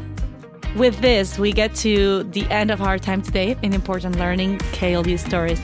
With 0.75 0.99
this, 0.99 1.39
we 1.39 1.53
get 1.53 1.73
to 1.75 2.23
the 2.23 2.45
end 2.49 2.69
of 2.69 2.81
our 2.81 2.99
time 2.99 3.21
today 3.21 3.57
in 3.61 3.73
Important 3.73 4.17
Learning 4.17 4.57
KLU 4.73 5.17
Stories. 5.17 5.61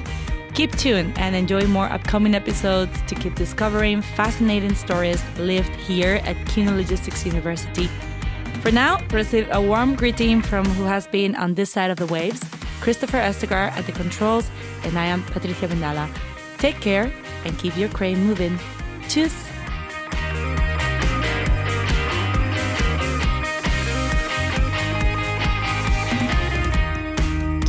Keep 0.54 0.78
tuned 0.78 1.18
and 1.18 1.36
enjoy 1.36 1.66
more 1.66 1.86
upcoming 1.86 2.36
episodes 2.36 3.02
to 3.08 3.16
keep 3.16 3.36
discovering 3.36 4.02
fascinating 4.02 4.76
stories 4.76 5.24
lived 5.38 5.74
here 5.76 6.22
at 6.26 6.36
Kühne 6.48 6.76
Logistics 6.76 7.26
University. 7.26 7.90
For 8.62 8.72
now, 8.72 9.00
receive 9.12 9.48
a 9.52 9.62
warm 9.62 9.96
greeting 9.96 10.42
from 10.42 10.66
who 10.66 10.84
has 10.84 11.08
been 11.08 11.36
on 11.36 11.56
this 11.56 11.72
side 11.72 11.90
of 11.90 11.98
the 11.98 12.06
waves, 12.06 12.44
Christopher 12.82 13.18
Estegar 13.18 13.72
at 13.72 13.86
the 13.86 13.92
controls, 13.94 14.52
and 14.84 14.98
I 15.00 15.06
am 15.06 15.24
Patricia 15.24 15.68
Vendala. 15.68 16.10
Take 16.58 16.80
care 16.82 17.12
and 17.46 17.58
keep 17.58 17.78
your 17.78 17.90
crane 17.90 18.24
moving. 18.26 18.60
Tschüss! 19.04 19.51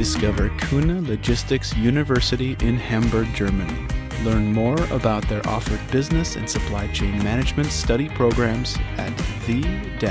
Discover 0.02 0.48
Kühne 0.58 1.06
Logistics 1.06 1.76
University 1.76 2.56
in 2.60 2.76
Hamburg, 2.76 3.32
Germany. 3.34 3.86
Learn 4.24 4.52
more 4.52 4.74
about 4.86 5.22
their 5.28 5.46
offered 5.46 5.78
business 5.92 6.34
and 6.34 6.50
supply 6.50 6.88
chain 6.88 7.22
management 7.22 7.70
study 7.70 8.08
programs 8.08 8.76
at 8.96 9.16
the-klu.org. 9.46 10.02